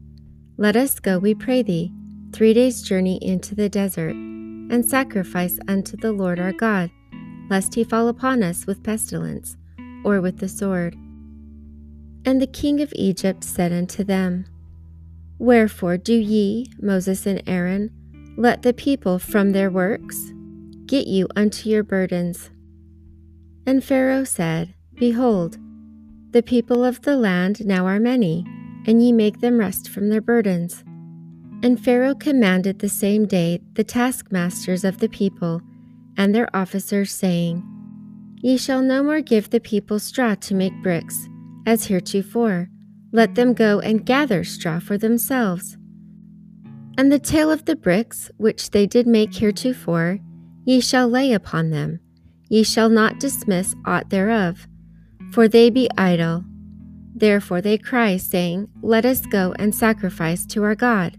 Let 0.57 0.75
us 0.75 0.99
go, 0.99 1.19
we 1.19 1.35
pray 1.35 1.63
thee, 1.63 1.91
three 2.31 2.53
days' 2.53 2.81
journey 2.81 3.19
into 3.21 3.55
the 3.55 3.69
desert, 3.69 4.15
and 4.69 4.85
sacrifice 4.85 5.59
unto 5.67 5.97
the 5.97 6.11
Lord 6.11 6.39
our 6.39 6.53
God, 6.53 6.91
lest 7.49 7.75
he 7.75 7.83
fall 7.83 8.07
upon 8.07 8.43
us 8.43 8.65
with 8.65 8.83
pestilence, 8.83 9.57
or 10.03 10.21
with 10.21 10.39
the 10.39 10.49
sword. 10.49 10.95
And 12.25 12.41
the 12.41 12.47
king 12.47 12.81
of 12.81 12.93
Egypt 12.95 13.43
said 13.43 13.73
unto 13.73 14.03
them, 14.03 14.45
Wherefore 15.39 15.97
do 15.97 16.13
ye, 16.13 16.67
Moses 16.79 17.25
and 17.25 17.43
Aaron, 17.47 17.91
let 18.37 18.61
the 18.61 18.73
people 18.73 19.19
from 19.19 19.51
their 19.51 19.69
works? 19.69 20.31
Get 20.85 21.07
you 21.07 21.27
unto 21.35 21.69
your 21.69 21.83
burdens. 21.83 22.49
And 23.65 23.83
Pharaoh 23.83 24.23
said, 24.23 24.73
Behold, 24.95 25.57
the 26.31 26.43
people 26.43 26.83
of 26.83 27.01
the 27.01 27.17
land 27.17 27.65
now 27.65 27.85
are 27.85 27.99
many, 27.99 28.45
and 28.85 29.03
ye 29.03 29.11
make 29.11 29.39
them 29.39 29.59
rest 29.59 29.89
from 29.89 30.09
their 30.09 30.21
burdens. 30.21 30.83
And 31.63 31.81
Pharaoh 31.81 32.13
commanded 32.13 32.79
the 32.79 32.89
same 32.89 33.25
day 33.25 33.61
the 33.75 33.85
taskmasters 33.85 34.83
of 34.83 34.99
the 34.99 35.07
people 35.07 35.61
and 36.17 36.35
their 36.35 36.53
officers, 36.53 37.13
saying, 37.13 37.63
Ye 38.41 38.57
shall 38.57 38.81
no 38.81 39.01
more 39.01 39.21
give 39.21 39.49
the 39.49 39.61
people 39.61 39.97
straw 39.97 40.35
to 40.35 40.53
make 40.53 40.83
bricks, 40.83 41.17
as 41.65 41.85
heretofore. 41.85 42.67
Let 43.13 43.35
them 43.35 43.53
go 43.53 43.79
and 43.79 44.05
gather 44.05 44.43
straw 44.43 44.79
for 44.79 44.97
themselves. 44.97 45.77
And 46.97 47.09
the 47.09 47.19
tale 47.19 47.49
of 47.49 47.63
the 47.63 47.77
bricks, 47.77 48.29
which 48.35 48.71
they 48.71 48.85
did 48.85 49.07
make 49.07 49.33
heretofore, 49.33 50.19
ye 50.65 50.81
shall 50.81 51.07
lay 51.07 51.31
upon 51.31 51.69
them. 51.69 52.01
Ye 52.49 52.63
shall 52.63 52.89
not 52.89 53.21
dismiss 53.21 53.73
aught 53.85 54.09
thereof, 54.09 54.67
for 55.31 55.47
they 55.47 55.69
be 55.69 55.89
idle. 55.97 56.43
Therefore 57.15 57.61
they 57.61 57.77
cry, 57.77 58.17
saying, 58.17 58.67
Let 58.81 59.05
us 59.05 59.21
go 59.21 59.53
and 59.57 59.73
sacrifice 59.73 60.45
to 60.47 60.63
our 60.63 60.75
God. 60.75 61.17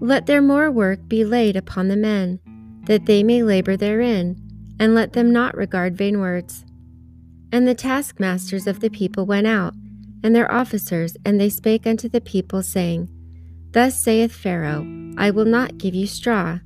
Let 0.00 0.24
there 0.24 0.40
more 0.40 0.70
work 0.70 1.06
be 1.08 1.24
laid 1.24 1.56
upon 1.56 1.88
the 1.88 1.96
men, 1.96 2.40
that 2.86 3.04
they 3.04 3.22
may 3.22 3.42
labor 3.42 3.76
therein, 3.76 4.36
and 4.78 4.94
let 4.94 5.12
them 5.12 5.30
not 5.30 5.54
regard 5.54 5.96
vain 5.96 6.20
words. 6.20 6.64
And 7.52 7.68
the 7.68 7.74
taskmasters 7.74 8.66
of 8.66 8.80
the 8.80 8.88
people 8.88 9.26
went 9.26 9.46
out, 9.46 9.74
and 10.24 10.34
their 10.34 10.50
officers, 10.50 11.18
and 11.24 11.38
they 11.38 11.50
spake 11.50 11.86
unto 11.86 12.08
the 12.08 12.20
people, 12.20 12.62
saying, 12.62 13.08
Thus 13.72 13.96
saith 13.98 14.32
Pharaoh, 14.32 14.86
I 15.18 15.30
will 15.30 15.44
not 15.44 15.76
give 15.76 15.94
you 15.94 16.06
straw. 16.06 16.60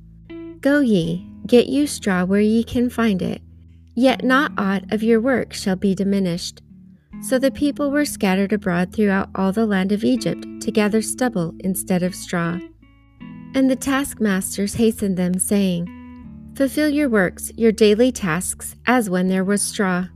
Go 0.61 0.79
ye, 0.79 1.27
get 1.45 1.67
you 1.67 1.87
straw 1.87 2.23
where 2.23 2.41
ye 2.41 2.63
can 2.63 2.89
find 2.89 3.21
it, 3.21 3.41
yet 3.95 4.23
not 4.23 4.53
aught 4.57 4.91
of 4.93 5.03
your 5.03 5.19
work 5.19 5.53
shall 5.53 5.75
be 5.75 5.93
diminished. 5.93 6.61
So 7.21 7.37
the 7.37 7.51
people 7.51 7.91
were 7.91 8.05
scattered 8.05 8.53
abroad 8.53 8.93
throughout 8.93 9.29
all 9.35 9.51
the 9.51 9.65
land 9.65 9.91
of 9.91 10.03
Egypt 10.03 10.45
to 10.61 10.71
gather 10.71 11.01
stubble 11.01 11.53
instead 11.59 12.01
of 12.01 12.15
straw. 12.15 12.59
And 13.55 13.71
the 13.71 13.77
taskmasters 13.77 14.73
hastened 14.73 15.15
them, 15.15 15.39
saying, 15.39 15.87
Fulfill 16.57 16.89
your 16.89 17.07
works, 17.07 17.53
your 17.55 17.71
daily 17.71 18.11
tasks, 18.11 18.75
as 18.85 19.09
when 19.09 19.29
there 19.29 19.45
was 19.45 19.61
straw. 19.61 20.07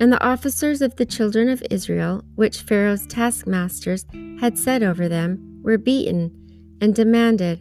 And 0.00 0.10
the 0.10 0.24
officers 0.24 0.80
of 0.80 0.96
the 0.96 1.04
children 1.04 1.50
of 1.50 1.62
Israel, 1.70 2.24
which 2.34 2.62
Pharaoh's 2.62 3.06
taskmasters 3.06 4.06
had 4.40 4.58
set 4.58 4.82
over 4.82 5.10
them, 5.10 5.60
were 5.62 5.76
beaten 5.76 6.78
and 6.80 6.94
demanded, 6.94 7.60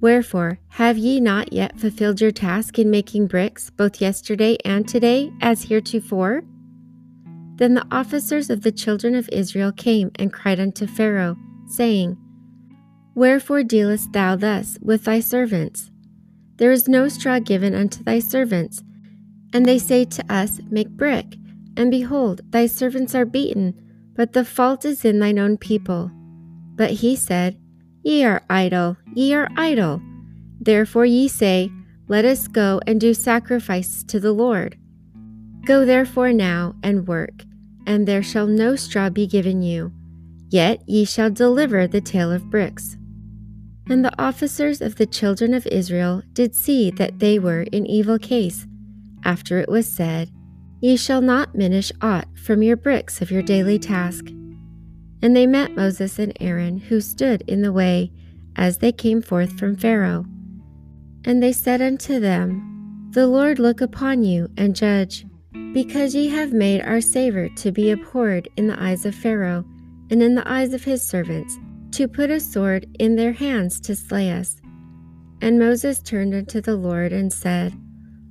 Wherefore, 0.00 0.58
have 0.70 0.98
ye 0.98 1.20
not 1.20 1.52
yet 1.52 1.78
fulfilled 1.78 2.20
your 2.20 2.32
task 2.32 2.80
in 2.80 2.90
making 2.90 3.28
bricks, 3.28 3.70
both 3.70 4.00
yesterday 4.00 4.58
and 4.64 4.86
today, 4.88 5.32
as 5.40 5.62
heretofore? 5.62 6.42
Then 7.54 7.74
the 7.74 7.86
officers 7.92 8.50
of 8.50 8.62
the 8.62 8.72
children 8.72 9.14
of 9.14 9.30
Israel 9.30 9.70
came 9.70 10.10
and 10.16 10.32
cried 10.32 10.58
unto 10.58 10.88
Pharaoh, 10.88 11.36
saying, 11.68 12.18
Wherefore 13.16 13.62
dealest 13.62 14.12
thou 14.12 14.36
thus 14.36 14.78
with 14.82 15.04
thy 15.04 15.20
servants? 15.20 15.90
There 16.56 16.70
is 16.70 16.86
no 16.86 17.08
straw 17.08 17.38
given 17.38 17.74
unto 17.74 18.04
thy 18.04 18.18
servants. 18.18 18.82
And 19.54 19.64
they 19.64 19.78
say 19.78 20.04
to 20.04 20.32
us, 20.32 20.60
Make 20.68 20.90
brick. 20.90 21.36
And 21.78 21.90
behold, 21.90 22.42
thy 22.50 22.66
servants 22.66 23.14
are 23.14 23.24
beaten, 23.24 23.72
but 24.14 24.34
the 24.34 24.44
fault 24.44 24.84
is 24.84 25.02
in 25.02 25.18
thine 25.18 25.38
own 25.38 25.56
people. 25.56 26.10
But 26.74 26.90
he 26.90 27.16
said, 27.16 27.58
Ye 28.02 28.22
are 28.22 28.42
idle, 28.50 28.98
ye 29.14 29.32
are 29.32 29.48
idle. 29.56 30.02
Therefore 30.60 31.06
ye 31.06 31.26
say, 31.26 31.70
Let 32.08 32.26
us 32.26 32.48
go 32.48 32.82
and 32.86 33.00
do 33.00 33.14
sacrifice 33.14 34.02
to 34.08 34.20
the 34.20 34.32
Lord. 34.32 34.76
Go 35.64 35.86
therefore 35.86 36.34
now 36.34 36.74
and 36.82 37.08
work, 37.08 37.44
and 37.86 38.06
there 38.06 38.22
shall 38.22 38.46
no 38.46 38.76
straw 38.76 39.08
be 39.08 39.26
given 39.26 39.62
you, 39.62 39.90
yet 40.50 40.86
ye 40.86 41.06
shall 41.06 41.30
deliver 41.30 41.86
the 41.86 42.02
tale 42.02 42.30
of 42.30 42.50
bricks. 42.50 42.98
And 43.88 44.04
the 44.04 44.20
officers 44.20 44.80
of 44.80 44.96
the 44.96 45.06
children 45.06 45.54
of 45.54 45.66
Israel 45.68 46.22
did 46.32 46.54
see 46.54 46.90
that 46.92 47.20
they 47.20 47.38
were 47.38 47.62
in 47.62 47.86
evil 47.86 48.18
case, 48.18 48.66
after 49.24 49.58
it 49.58 49.68
was 49.68 49.86
said, 49.88 50.30
Ye 50.80 50.96
shall 50.96 51.20
not 51.20 51.54
minish 51.54 51.92
aught 52.02 52.28
from 52.36 52.62
your 52.62 52.76
bricks 52.76 53.22
of 53.22 53.30
your 53.30 53.42
daily 53.42 53.78
task. 53.78 54.26
And 55.22 55.34
they 55.34 55.46
met 55.46 55.74
Moses 55.74 56.18
and 56.18 56.36
Aaron, 56.40 56.78
who 56.78 57.00
stood 57.00 57.42
in 57.46 57.62
the 57.62 57.72
way 57.72 58.12
as 58.56 58.78
they 58.78 58.92
came 58.92 59.22
forth 59.22 59.58
from 59.58 59.76
Pharaoh. 59.76 60.26
And 61.24 61.42
they 61.42 61.52
said 61.52 61.80
unto 61.80 62.20
them, 62.20 63.10
The 63.12 63.26
Lord 63.26 63.58
look 63.58 63.80
upon 63.80 64.22
you 64.22 64.50
and 64.56 64.76
judge, 64.76 65.24
because 65.72 66.14
ye 66.14 66.28
have 66.28 66.52
made 66.52 66.82
our 66.82 67.00
savour 67.00 67.48
to 67.56 67.72
be 67.72 67.90
abhorred 67.90 68.48
in 68.56 68.66
the 68.66 68.80
eyes 68.80 69.06
of 69.06 69.14
Pharaoh, 69.14 69.64
and 70.10 70.22
in 70.22 70.34
the 70.34 70.48
eyes 70.48 70.72
of 70.72 70.84
his 70.84 71.02
servants, 71.02 71.56
to 71.96 72.06
put 72.06 72.28
a 72.28 72.38
sword 72.38 72.86
in 72.98 73.16
their 73.16 73.32
hands 73.32 73.80
to 73.80 73.96
slay 73.96 74.30
us. 74.30 74.60
And 75.40 75.58
Moses 75.58 75.98
turned 76.00 76.34
unto 76.34 76.60
the 76.60 76.76
Lord 76.76 77.10
and 77.10 77.32
said, 77.32 77.72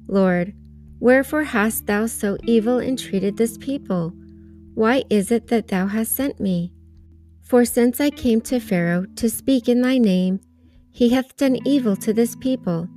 Lord, 0.07 0.53
Wherefore 0.99 1.43
hast 1.43 1.87
thou 1.87 2.05
so 2.05 2.37
evil 2.43 2.79
entreated 2.79 3.37
this 3.37 3.57
people? 3.57 4.13
Why 4.75 5.03
is 5.09 5.31
it 5.31 5.47
that 5.47 5.69
thou 5.69 5.87
hast 5.87 6.15
sent 6.15 6.39
me? 6.39 6.73
For 7.41 7.65
since 7.65 7.99
I 7.99 8.11
came 8.11 8.39
to 8.41 8.59
Pharaoh 8.59 9.07
to 9.15 9.29
speak 9.31 9.67
in 9.67 9.81
thy 9.81 9.97
name, 9.97 10.41
he 10.91 11.09
hath 11.09 11.35
done 11.35 11.57
evil 11.65 11.95
to 11.97 12.13
this 12.13 12.35
people, 12.35 12.87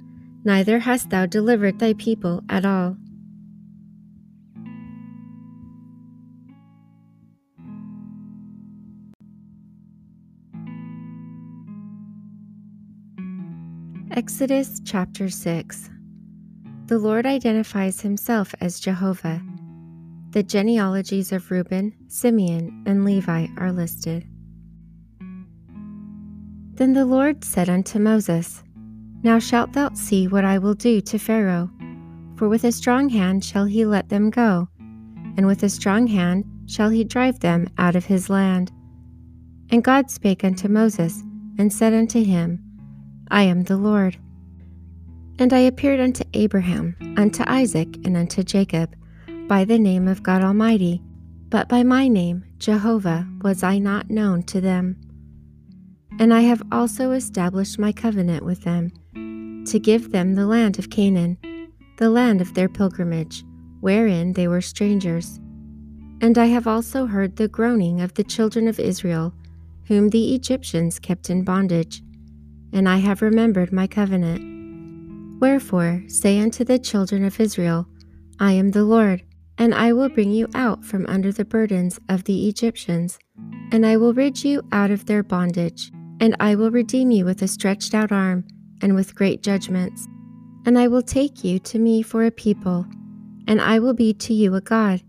neither 0.44 0.80
hast 0.80 1.08
thou 1.08 1.24
delivered 1.24 1.78
thy 1.78 1.94
people 1.94 2.42
at 2.48 2.66
all. 2.66 2.96
Exodus 14.18 14.80
chapter 14.84 15.28
6 15.28 15.90
the 16.86 16.98
Lord 16.98 17.24
identifies 17.24 18.00
himself 18.00 18.52
as 18.60 18.80
Jehovah. 18.80 19.40
The 20.32 20.42
genealogies 20.42 21.30
of 21.30 21.48
Reuben, 21.52 21.94
Simeon, 22.08 22.82
and 22.84 23.04
Levi 23.04 23.46
are 23.58 23.70
listed. 23.70 24.26
Then 26.74 26.94
the 26.94 27.06
Lord 27.06 27.44
said 27.44 27.68
unto 27.68 28.00
Moses, 28.00 28.64
Now 29.22 29.38
shalt 29.38 29.72
thou 29.74 29.90
see 29.94 30.26
what 30.26 30.44
I 30.44 30.58
will 30.58 30.74
do 30.74 31.00
to 31.00 31.18
Pharaoh, 31.20 31.70
for 32.34 32.48
with 32.48 32.64
a 32.64 32.72
strong 32.72 33.08
hand 33.10 33.44
shall 33.44 33.66
he 33.66 33.86
let 33.86 34.08
them 34.08 34.30
go, 34.30 34.68
and 35.36 35.46
with 35.46 35.62
a 35.62 35.68
strong 35.68 36.08
hand 36.08 36.44
shall 36.66 36.88
he 36.88 37.04
drive 37.04 37.38
them 37.38 37.68
out 37.78 37.94
of 37.94 38.06
his 38.06 38.28
land. 38.28 38.72
And 39.70 39.84
God 39.84 40.10
spake 40.10 40.42
unto 40.42 40.66
Moses, 40.66 41.22
and 41.56 41.72
said 41.72 41.92
unto 41.92 42.24
him, 42.24 42.64
I 43.30 43.42
am 43.42 43.64
the 43.64 43.76
Lord. 43.76 44.16
And 45.38 45.52
I 45.52 45.60
appeared 45.60 46.00
unto 46.00 46.24
Abraham, 46.34 46.96
unto 47.16 47.44
Isaac, 47.46 47.88
and 48.04 48.16
unto 48.16 48.42
Jacob, 48.42 48.94
by 49.46 49.64
the 49.64 49.78
name 49.78 50.08
of 50.08 50.22
God 50.22 50.42
Almighty, 50.42 51.02
but 51.48 51.68
by 51.68 51.82
my 51.82 52.08
name, 52.08 52.44
Jehovah, 52.58 53.26
was 53.42 53.62
I 53.62 53.78
not 53.78 54.10
known 54.10 54.42
to 54.44 54.60
them. 54.60 54.96
And 56.18 56.34
I 56.34 56.40
have 56.40 56.62
also 56.72 57.12
established 57.12 57.78
my 57.78 57.92
covenant 57.92 58.44
with 58.44 58.64
them, 58.64 58.90
to 59.66 59.78
give 59.78 60.10
them 60.10 60.34
the 60.34 60.46
land 60.46 60.78
of 60.78 60.90
Canaan, 60.90 61.38
the 61.98 62.10
land 62.10 62.40
of 62.40 62.54
their 62.54 62.68
pilgrimage, 62.68 63.44
wherein 63.80 64.32
they 64.32 64.48
were 64.48 64.60
strangers. 64.60 65.38
And 66.20 66.36
I 66.36 66.46
have 66.46 66.66
also 66.66 67.06
heard 67.06 67.36
the 67.36 67.48
groaning 67.48 68.00
of 68.00 68.14
the 68.14 68.24
children 68.24 68.66
of 68.66 68.80
Israel, 68.80 69.32
whom 69.86 70.10
the 70.10 70.34
Egyptians 70.34 70.98
kept 70.98 71.30
in 71.30 71.44
bondage, 71.44 72.02
and 72.72 72.88
I 72.88 72.98
have 72.98 73.22
remembered 73.22 73.72
my 73.72 73.86
covenant. 73.86 75.40
Wherefore 75.40 76.02
say 76.08 76.40
unto 76.40 76.64
the 76.64 76.78
children 76.78 77.24
of 77.24 77.38
Israel, 77.40 77.86
I 78.40 78.52
am 78.52 78.70
the 78.70 78.84
Lord. 78.84 79.22
and 79.58 79.74
I 79.74 79.92
will 79.92 80.08
bring 80.08 80.30
you 80.30 80.46
out 80.54 80.84
from 80.84 81.04
under 81.06 81.32
the 81.32 81.44
burdens 81.44 81.98
of 82.08 82.24
the 82.24 82.48
Egyptians, 82.48 83.18
and 83.72 83.84
I 83.84 83.96
will 83.96 84.14
rid 84.14 84.44
you 84.44 84.62
out 84.70 84.90
of 84.90 85.06
their 85.06 85.22
bondage, 85.24 85.90
and 86.20 86.36
I 86.40 86.54
will 86.54 86.70
redeem 86.70 87.10
you 87.10 87.24
with 87.24 87.42
a 87.42 87.48
stretched 87.48 87.92
out 87.92 88.12
arm 88.12 88.44
and 88.80 88.94
with 88.94 89.16
great 89.16 89.42
judgments. 89.42 90.06
And 90.64 90.78
I 90.78 90.86
will 90.86 91.02
take 91.02 91.44
you 91.44 91.58
to 91.60 91.78
me 91.78 92.02
for 92.02 92.24
a 92.24 92.30
people, 92.30 92.86
and 93.48 93.60
I 93.60 93.80
will 93.80 93.94
be 93.94 94.14
to 94.14 94.32
you 94.32 94.54
a 94.54 94.60
God, 94.60 95.02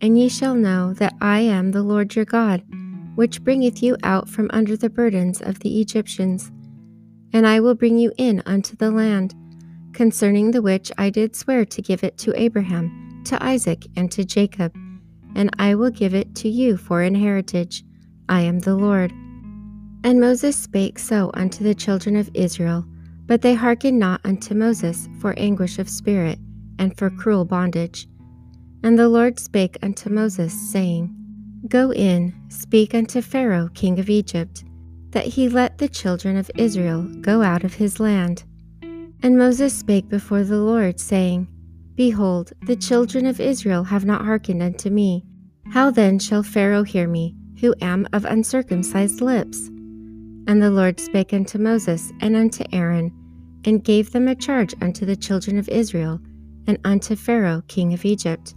and 0.00 0.18
ye 0.18 0.28
shall 0.28 0.54
know 0.54 0.92
that 0.94 1.14
I 1.20 1.40
am 1.40 1.72
the 1.72 1.82
Lord 1.82 2.14
your 2.14 2.24
God, 2.24 2.62
which 3.16 3.42
bringeth 3.42 3.82
you 3.82 3.96
out 4.04 4.28
from 4.28 4.50
under 4.52 4.76
the 4.76 4.90
burdens 4.90 5.40
of 5.40 5.60
the 5.60 5.80
Egyptians. 5.80 6.52
And 7.36 7.46
I 7.46 7.60
will 7.60 7.74
bring 7.74 7.98
you 7.98 8.12
in 8.16 8.42
unto 8.46 8.74
the 8.76 8.90
land, 8.90 9.34
concerning 9.92 10.52
the 10.52 10.62
which 10.62 10.90
I 10.96 11.10
did 11.10 11.36
swear 11.36 11.66
to 11.66 11.82
give 11.82 12.02
it 12.02 12.16
to 12.16 12.32
Abraham 12.34 13.20
to 13.26 13.44
Isaac, 13.44 13.84
and 13.94 14.10
to 14.12 14.24
Jacob, 14.24 14.74
and 15.34 15.50
I 15.58 15.74
will 15.74 15.90
give 15.90 16.14
it 16.14 16.34
to 16.36 16.48
you 16.48 16.78
for 16.78 17.02
an 17.02 17.14
heritage. 17.14 17.84
I 18.26 18.40
am 18.40 18.60
the 18.60 18.74
Lord. 18.74 19.12
And 20.02 20.18
Moses 20.18 20.56
spake 20.56 20.98
so 20.98 21.30
unto 21.34 21.62
the 21.62 21.74
children 21.74 22.16
of 22.16 22.30
Israel, 22.32 22.86
but 23.26 23.42
they 23.42 23.52
hearkened 23.52 23.98
not 23.98 24.22
unto 24.24 24.54
Moses 24.54 25.06
for 25.20 25.38
anguish 25.38 25.78
of 25.78 25.90
spirit, 25.90 26.38
and 26.78 26.96
for 26.96 27.10
cruel 27.10 27.44
bondage. 27.44 28.08
And 28.82 28.98
the 28.98 29.10
Lord 29.10 29.38
spake 29.38 29.76
unto 29.82 30.08
Moses, 30.08 30.54
saying, 30.72 31.14
Go 31.68 31.92
in, 31.92 32.34
speak 32.48 32.94
unto 32.94 33.20
Pharaoh 33.20 33.68
king 33.74 33.98
of 33.98 34.08
Egypt, 34.08 34.64
that 35.16 35.24
he 35.24 35.48
let 35.48 35.78
the 35.78 35.88
children 35.88 36.36
of 36.36 36.50
Israel 36.56 37.00
go 37.22 37.40
out 37.40 37.64
of 37.64 37.72
his 37.72 37.98
land. 37.98 38.44
And 39.22 39.38
Moses 39.38 39.72
spake 39.72 40.10
before 40.10 40.44
the 40.44 40.58
Lord, 40.58 41.00
saying, 41.00 41.48
Behold, 41.94 42.52
the 42.66 42.76
children 42.76 43.24
of 43.24 43.40
Israel 43.40 43.82
have 43.84 44.04
not 44.04 44.26
hearkened 44.26 44.62
unto 44.62 44.90
me. 44.90 45.24
How 45.72 45.90
then 45.90 46.18
shall 46.18 46.42
Pharaoh 46.42 46.82
hear 46.82 47.08
me, 47.08 47.34
who 47.62 47.74
am 47.80 48.06
of 48.12 48.26
uncircumcised 48.26 49.22
lips? 49.22 49.68
And 50.48 50.62
the 50.62 50.70
Lord 50.70 51.00
spake 51.00 51.32
unto 51.32 51.56
Moses 51.56 52.12
and 52.20 52.36
unto 52.36 52.64
Aaron, 52.70 53.10
and 53.64 53.82
gave 53.82 54.12
them 54.12 54.28
a 54.28 54.34
charge 54.34 54.74
unto 54.82 55.06
the 55.06 55.16
children 55.16 55.56
of 55.56 55.70
Israel, 55.70 56.20
and 56.66 56.76
unto 56.84 57.16
Pharaoh 57.16 57.62
king 57.68 57.94
of 57.94 58.04
Egypt, 58.04 58.54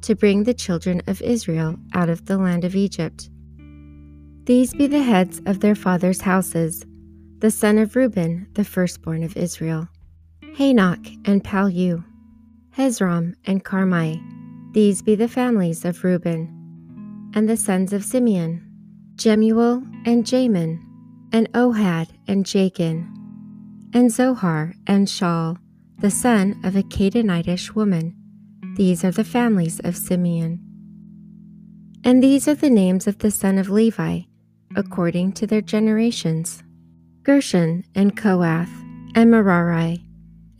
to 0.00 0.14
bring 0.14 0.44
the 0.44 0.54
children 0.54 1.02
of 1.06 1.20
Israel 1.20 1.76
out 1.92 2.08
of 2.08 2.24
the 2.24 2.38
land 2.38 2.64
of 2.64 2.74
Egypt. 2.74 3.28
These 4.50 4.74
be 4.74 4.88
the 4.88 5.04
heads 5.04 5.40
of 5.46 5.60
their 5.60 5.76
fathers' 5.76 6.22
houses 6.22 6.84
the 7.38 7.52
son 7.52 7.78
of 7.78 7.94
Reuben, 7.94 8.48
the 8.54 8.64
firstborn 8.64 9.22
of 9.22 9.36
Israel. 9.36 9.88
Hanoch 10.58 11.06
and 11.24 11.44
Pallu, 11.44 12.04
Hezron 12.76 13.34
and 13.44 13.64
Carmi. 13.64 14.20
These 14.74 15.02
be 15.02 15.14
the 15.14 15.28
families 15.28 15.84
of 15.84 16.02
Reuben. 16.02 16.50
And 17.32 17.48
the 17.48 17.56
sons 17.56 17.92
of 17.92 18.04
Simeon, 18.04 18.60
Jemuel 19.14 19.84
and 20.04 20.24
Jamin, 20.24 20.80
and 21.32 21.48
Ohad 21.52 22.08
and 22.26 22.44
Jachin, 22.44 23.06
and 23.94 24.10
Zohar 24.10 24.74
and 24.84 25.06
Shaul, 25.06 25.58
the 26.00 26.10
son 26.10 26.60
of 26.64 26.74
a 26.74 26.82
Canaanitish 26.82 27.76
woman. 27.76 28.16
These 28.74 29.04
are 29.04 29.12
the 29.12 29.22
families 29.22 29.78
of 29.84 29.96
Simeon. 29.96 30.58
And 32.02 32.20
these 32.20 32.48
are 32.48 32.56
the 32.56 32.68
names 32.68 33.06
of 33.06 33.18
the 33.18 33.30
son 33.30 33.56
of 33.56 33.70
Levi, 33.70 34.22
according 34.76 35.32
to 35.32 35.46
their 35.46 35.60
generations 35.60 36.62
Gershon 37.22 37.84
and 37.94 38.16
Kohath 38.16 38.70
and 39.14 39.30
Merari. 39.30 40.04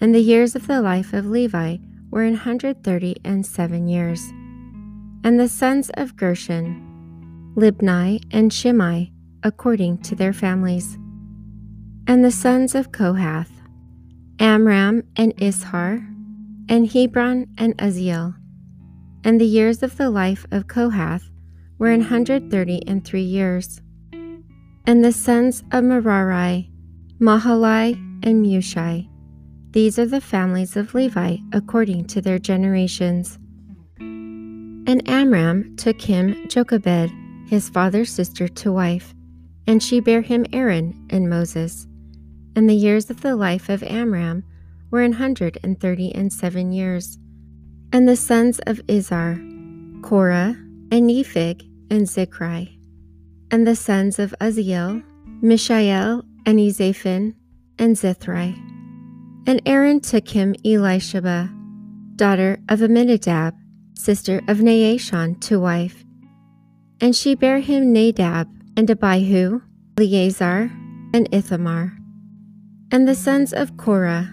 And 0.01 0.14
the 0.14 0.20
years 0.20 0.55
of 0.55 0.66
the 0.66 0.83
life 0.83 1.12
of 1.12 1.27
Levi 1.27 1.79
were 2.11 2.25
an 2.25 2.35
hundred 2.35 2.83
thirty 2.83 3.16
and 3.25 3.46
seven 3.46 3.88
years. 3.88 4.20
And 5.23 5.38
the 5.38 5.49
sons 5.49 5.90
of 5.94 6.16
Gershon, 6.16 7.53
Libni 7.57 8.23
and 8.31 8.53
Shimei, 8.53 9.12
according 9.42 9.99
to 10.03 10.14
their 10.14 10.33
families. 10.33 10.99
And 12.07 12.25
the 12.25 12.31
sons 12.31 12.75
of 12.75 12.92
Kohath, 12.92 13.51
Amram 14.38 15.05
and 15.16 15.37
Izhar, 15.37 16.07
and 16.68 16.90
Hebron 16.90 17.46
and 17.59 17.77
Uzziel. 17.79 18.35
And 19.25 19.40
the 19.40 19.46
years 19.46 19.83
of 19.83 19.96
the 19.96 20.11
life 20.11 20.46
of 20.51 20.66
Kohath 20.66 21.31
were 21.79 21.90
an 21.90 22.03
hundred 22.03 22.51
thirty 22.51 22.83
and 22.87 23.05
three 23.05 23.23
years. 23.23 23.81
And 24.86 25.04
the 25.04 25.12
sons 25.12 25.62
of 25.72 25.84
Merari, 25.84 26.70
Mahali, 27.20 27.94
and 28.24 28.44
Mushi. 28.44 29.08
These 29.72 29.98
are 29.98 30.06
the 30.06 30.20
families 30.20 30.76
of 30.76 30.94
Levi 30.94 31.36
according 31.52 32.06
to 32.06 32.20
their 32.20 32.38
generations. 32.38 33.38
And 34.00 35.08
Amram 35.08 35.76
took 35.76 36.00
him 36.00 36.48
Jochebed, 36.48 37.12
his 37.46 37.68
father's 37.68 38.10
sister, 38.10 38.48
to 38.48 38.72
wife, 38.72 39.14
and 39.66 39.82
she 39.82 40.00
bare 40.00 40.22
him 40.22 40.44
Aaron 40.52 41.06
and 41.10 41.30
Moses. 41.30 41.86
And 42.56 42.68
the 42.68 42.74
years 42.74 43.10
of 43.10 43.20
the 43.20 43.36
life 43.36 43.68
of 43.68 43.84
Amram 43.84 44.42
were 44.90 45.02
an 45.02 45.12
hundred 45.12 45.58
and 45.62 45.78
thirty 45.78 46.12
and 46.14 46.32
seven 46.32 46.72
years. 46.72 47.18
And 47.92 48.08
the 48.08 48.16
sons 48.16 48.58
of 48.66 48.78
Izhar, 48.88 49.36
Korah, 50.02 50.56
and 50.90 51.08
Nepheg, 51.08 51.62
and 51.90 52.06
Zichri. 52.06 52.79
And 53.50 53.66
the 53.66 53.76
sons 53.76 54.18
of 54.18 54.34
Uzziel, 54.40 55.02
Mishael, 55.42 56.24
and 56.46 56.58
Elzaphan, 56.58 57.34
and 57.78 57.96
Zithri. 57.96 58.54
And 59.46 59.60
Aaron 59.66 60.00
took 60.00 60.28
him 60.28 60.54
Elisheba, 60.64 61.50
daughter 62.16 62.60
of 62.68 62.80
Amminadab, 62.80 63.54
sister 63.94 64.38
of 64.48 64.58
Naashon, 64.58 65.40
to 65.40 65.58
wife. 65.58 66.04
And 67.00 67.16
she 67.16 67.34
bare 67.34 67.60
him 67.60 67.92
Nadab, 67.92 68.48
and 68.76 68.88
Abihu, 68.90 69.62
Eleazar, 69.98 70.70
and 71.12 71.28
Ithamar. 71.32 71.96
And 72.92 73.08
the 73.08 73.14
sons 73.14 73.52
of 73.52 73.76
Korah, 73.76 74.30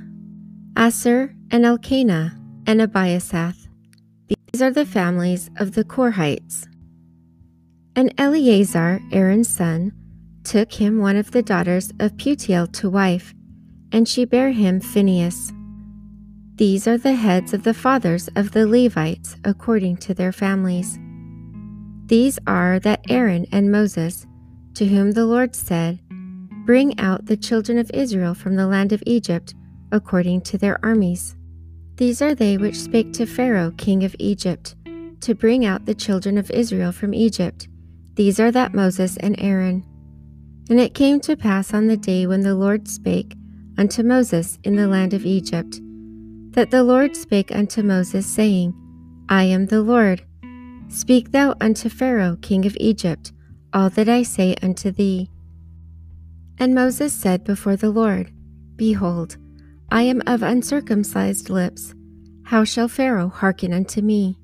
Assir, 0.75 1.33
and 1.49 1.65
Elkanah, 1.65 2.37
and 2.67 2.81
Abiasaph. 2.81 3.67
These 4.27 4.61
are 4.61 4.71
the 4.71 4.85
families 4.85 5.49
of 5.57 5.71
the 5.73 5.83
Korhites. 5.83 6.67
And 7.97 8.13
Eleazar, 8.19 9.01
Aaron's 9.11 9.49
son, 9.49 9.91
took 10.43 10.71
him 10.71 10.99
one 10.99 11.15
of 11.15 11.31
the 11.31 11.41
daughters 11.41 11.91
of 11.99 12.15
Putiel 12.15 12.71
to 12.73 12.91
wife, 12.91 13.33
and 13.91 14.07
she 14.07 14.23
bare 14.23 14.51
him 14.51 14.79
Phinehas. 14.79 15.51
These 16.57 16.87
are 16.87 16.99
the 16.99 17.15
heads 17.15 17.55
of 17.55 17.63
the 17.63 17.73
fathers 17.73 18.29
of 18.35 18.51
the 18.51 18.67
Levites 18.67 19.35
according 19.43 19.97
to 19.97 20.13
their 20.13 20.31
families. 20.31 20.99
These 22.05 22.37
are 22.45 22.77
that 22.81 23.01
Aaron 23.09 23.47
and 23.51 23.71
Moses, 23.71 24.27
to 24.75 24.85
whom 24.85 25.13
the 25.13 25.25
Lord 25.25 25.55
said, 25.55 25.99
Bring 26.67 26.99
out 26.99 27.25
the 27.25 27.35
children 27.35 27.79
of 27.79 27.89
Israel 27.95 28.35
from 28.35 28.57
the 28.57 28.67
land 28.67 28.93
of 28.93 29.01
Egypt 29.07 29.55
according 29.91 30.41
to 30.41 30.59
their 30.59 30.77
armies. 30.85 31.35
These 31.95 32.21
are 32.21 32.35
they 32.35 32.57
which 32.57 32.75
spake 32.75 33.11
to 33.13 33.25
Pharaoh 33.25 33.71
king 33.71 34.03
of 34.03 34.15
Egypt, 34.19 34.75
to 35.21 35.33
bring 35.33 35.65
out 35.65 35.87
the 35.87 35.95
children 35.95 36.37
of 36.37 36.51
Israel 36.51 36.91
from 36.91 37.15
Egypt. 37.15 37.67
These 38.17 38.39
are 38.39 38.51
that 38.51 38.73
Moses 38.73 39.15
and 39.17 39.35
Aaron. 39.39 39.85
And 40.69 40.79
it 40.79 40.93
came 40.93 41.19
to 41.21 41.37
pass 41.37 41.73
on 41.73 41.87
the 41.87 41.95
day 41.95 42.27
when 42.27 42.41
the 42.41 42.55
Lord 42.55 42.87
spake 42.87 43.35
unto 43.77 44.03
Moses 44.03 44.57
in 44.63 44.75
the 44.75 44.87
land 44.87 45.13
of 45.13 45.25
Egypt, 45.25 45.79
that 46.51 46.71
the 46.71 46.83
Lord 46.83 47.15
spake 47.15 47.51
unto 47.55 47.83
Moses, 47.83 48.25
saying, 48.25 48.73
I 49.29 49.43
am 49.43 49.67
the 49.67 49.81
Lord. 49.81 50.23
Speak 50.89 51.31
thou 51.31 51.55
unto 51.61 51.89
Pharaoh 51.89 52.37
king 52.41 52.65
of 52.65 52.75
Egypt 52.79 53.31
all 53.71 53.89
that 53.91 54.09
I 54.09 54.23
say 54.23 54.55
unto 54.63 54.89
thee. 54.89 55.29
And 56.57 56.73
Moses 56.73 57.13
said 57.13 57.43
before 57.43 57.75
the 57.75 57.91
Lord, 57.91 58.31
Behold, 58.75 59.37
I 59.91 60.01
am 60.03 60.23
of 60.25 60.41
uncircumcised 60.41 61.51
lips. 61.51 61.93
How 62.45 62.63
shall 62.63 62.87
Pharaoh 62.87 63.29
hearken 63.29 63.73
unto 63.73 64.01
me? 64.01 64.39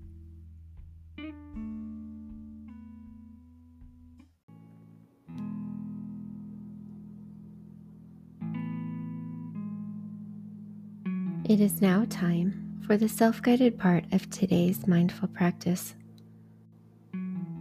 It 11.54 11.62
is 11.62 11.84
now 11.84 12.08
time 12.10 12.82
for 12.88 12.98
the 12.98 13.08
self 13.08 13.40
guided 13.40 13.78
part 13.78 14.06
of 14.12 14.28
today's 14.32 14.88
mindful 14.88 15.28
practice. 15.28 15.94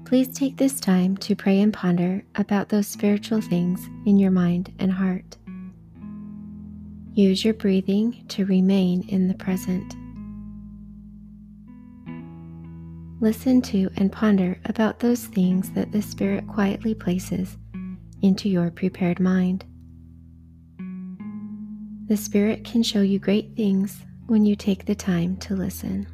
Please 0.07 0.28
take 0.28 0.57
this 0.57 0.80
time 0.80 1.14
to 1.18 1.36
pray 1.36 1.61
and 1.61 1.74
ponder 1.74 2.24
about 2.36 2.70
those 2.70 2.86
spiritual 2.86 3.43
things 3.43 3.86
in 4.07 4.18
your 4.18 4.30
mind 4.30 4.72
and 4.78 4.90
heart. 4.90 5.36
Use 7.12 7.45
your 7.45 7.53
breathing 7.53 8.24
to 8.28 8.47
remain 8.47 9.07
in 9.11 9.28
the 9.28 9.34
present. 9.34 9.95
Listen 13.20 13.61
to 13.61 13.90
and 13.99 14.11
ponder 14.11 14.59
about 14.64 15.01
those 15.01 15.26
things 15.26 15.70
that 15.72 15.93
the 15.93 16.01
Spirit 16.01 16.49
quietly 16.49 16.95
places 16.95 17.59
into 18.22 18.49
your 18.49 18.70
prepared 18.70 19.20
mind. 19.20 19.66
The 22.07 22.16
Spirit 22.16 22.64
can 22.64 22.82
show 22.82 23.00
you 23.00 23.18
great 23.18 23.57
things 23.57 24.03
when 24.26 24.44
you 24.44 24.57
take 24.57 24.86
the 24.86 24.94
time 24.94 25.36
to 25.38 25.55
listen. 25.55 26.07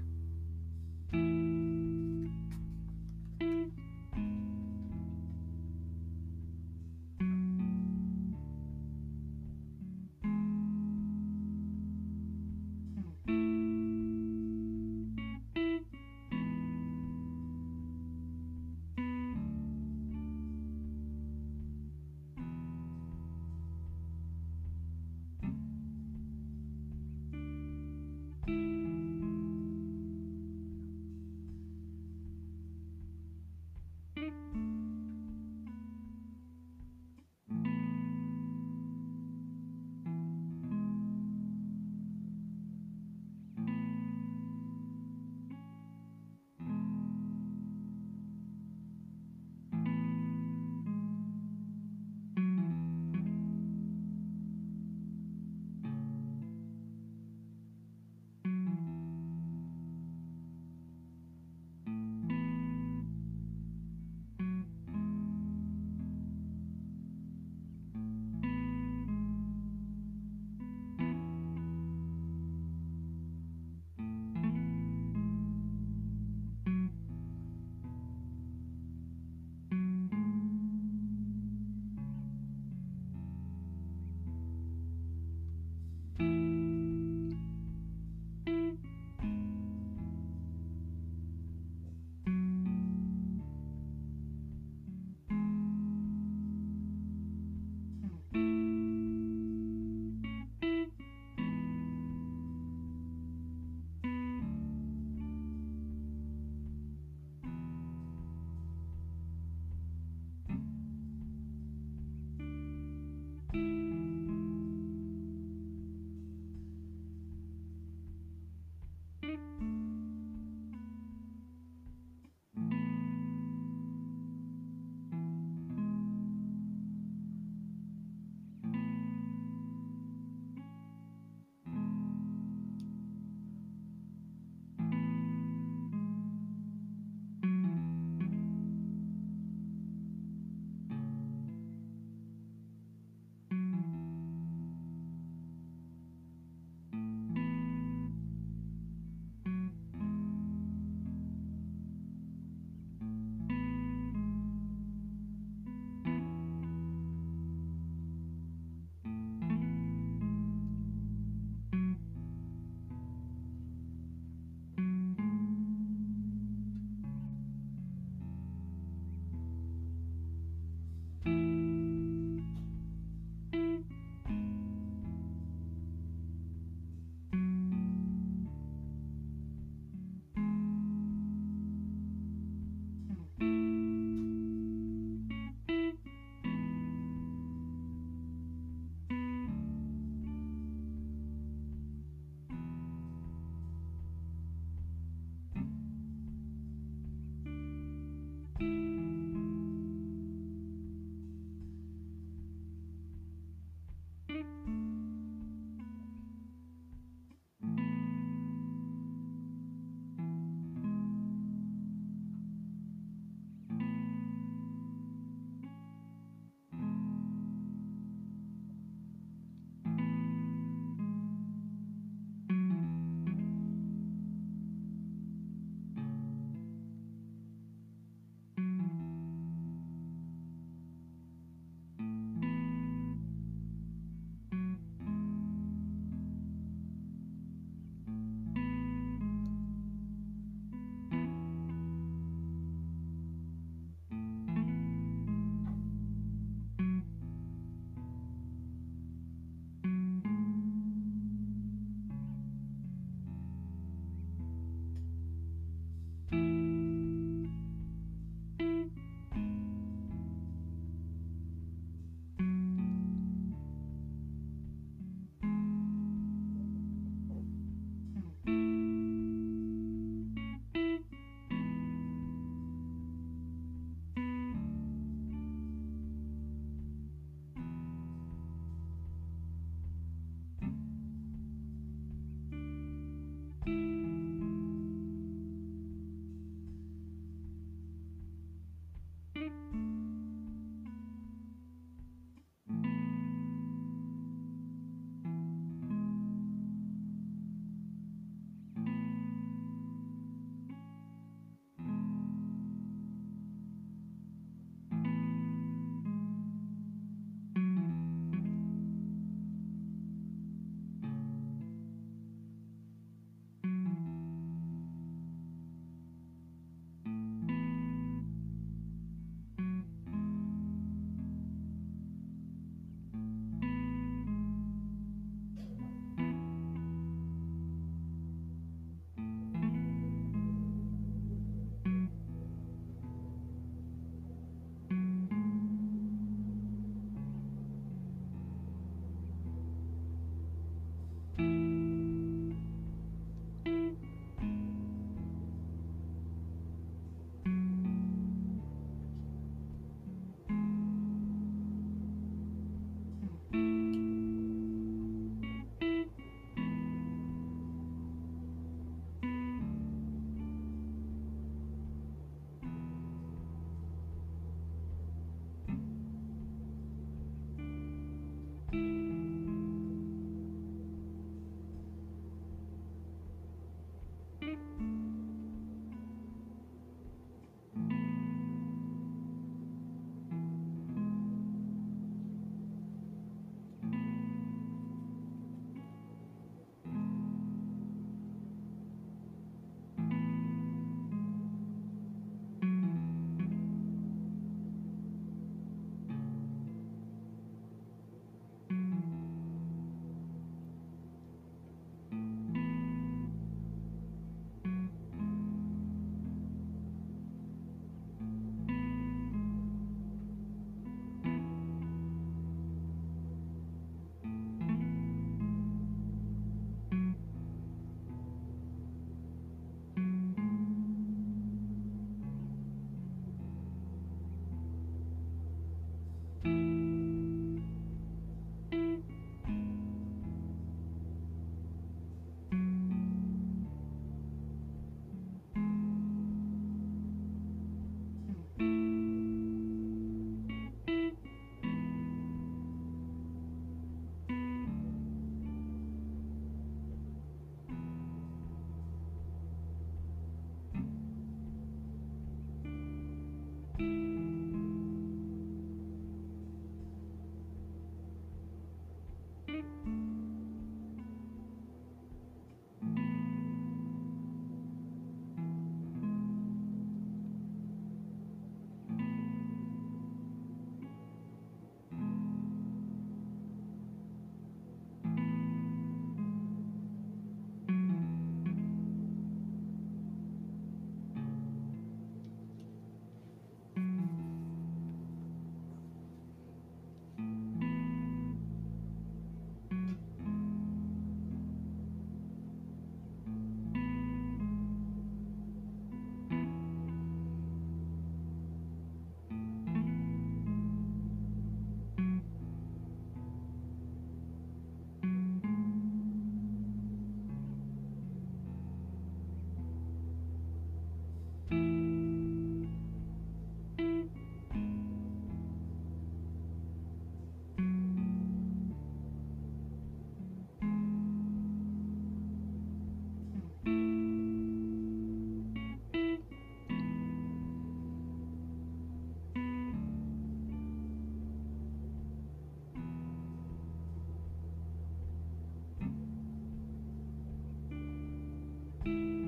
Mm-hmm. 538.88 539.27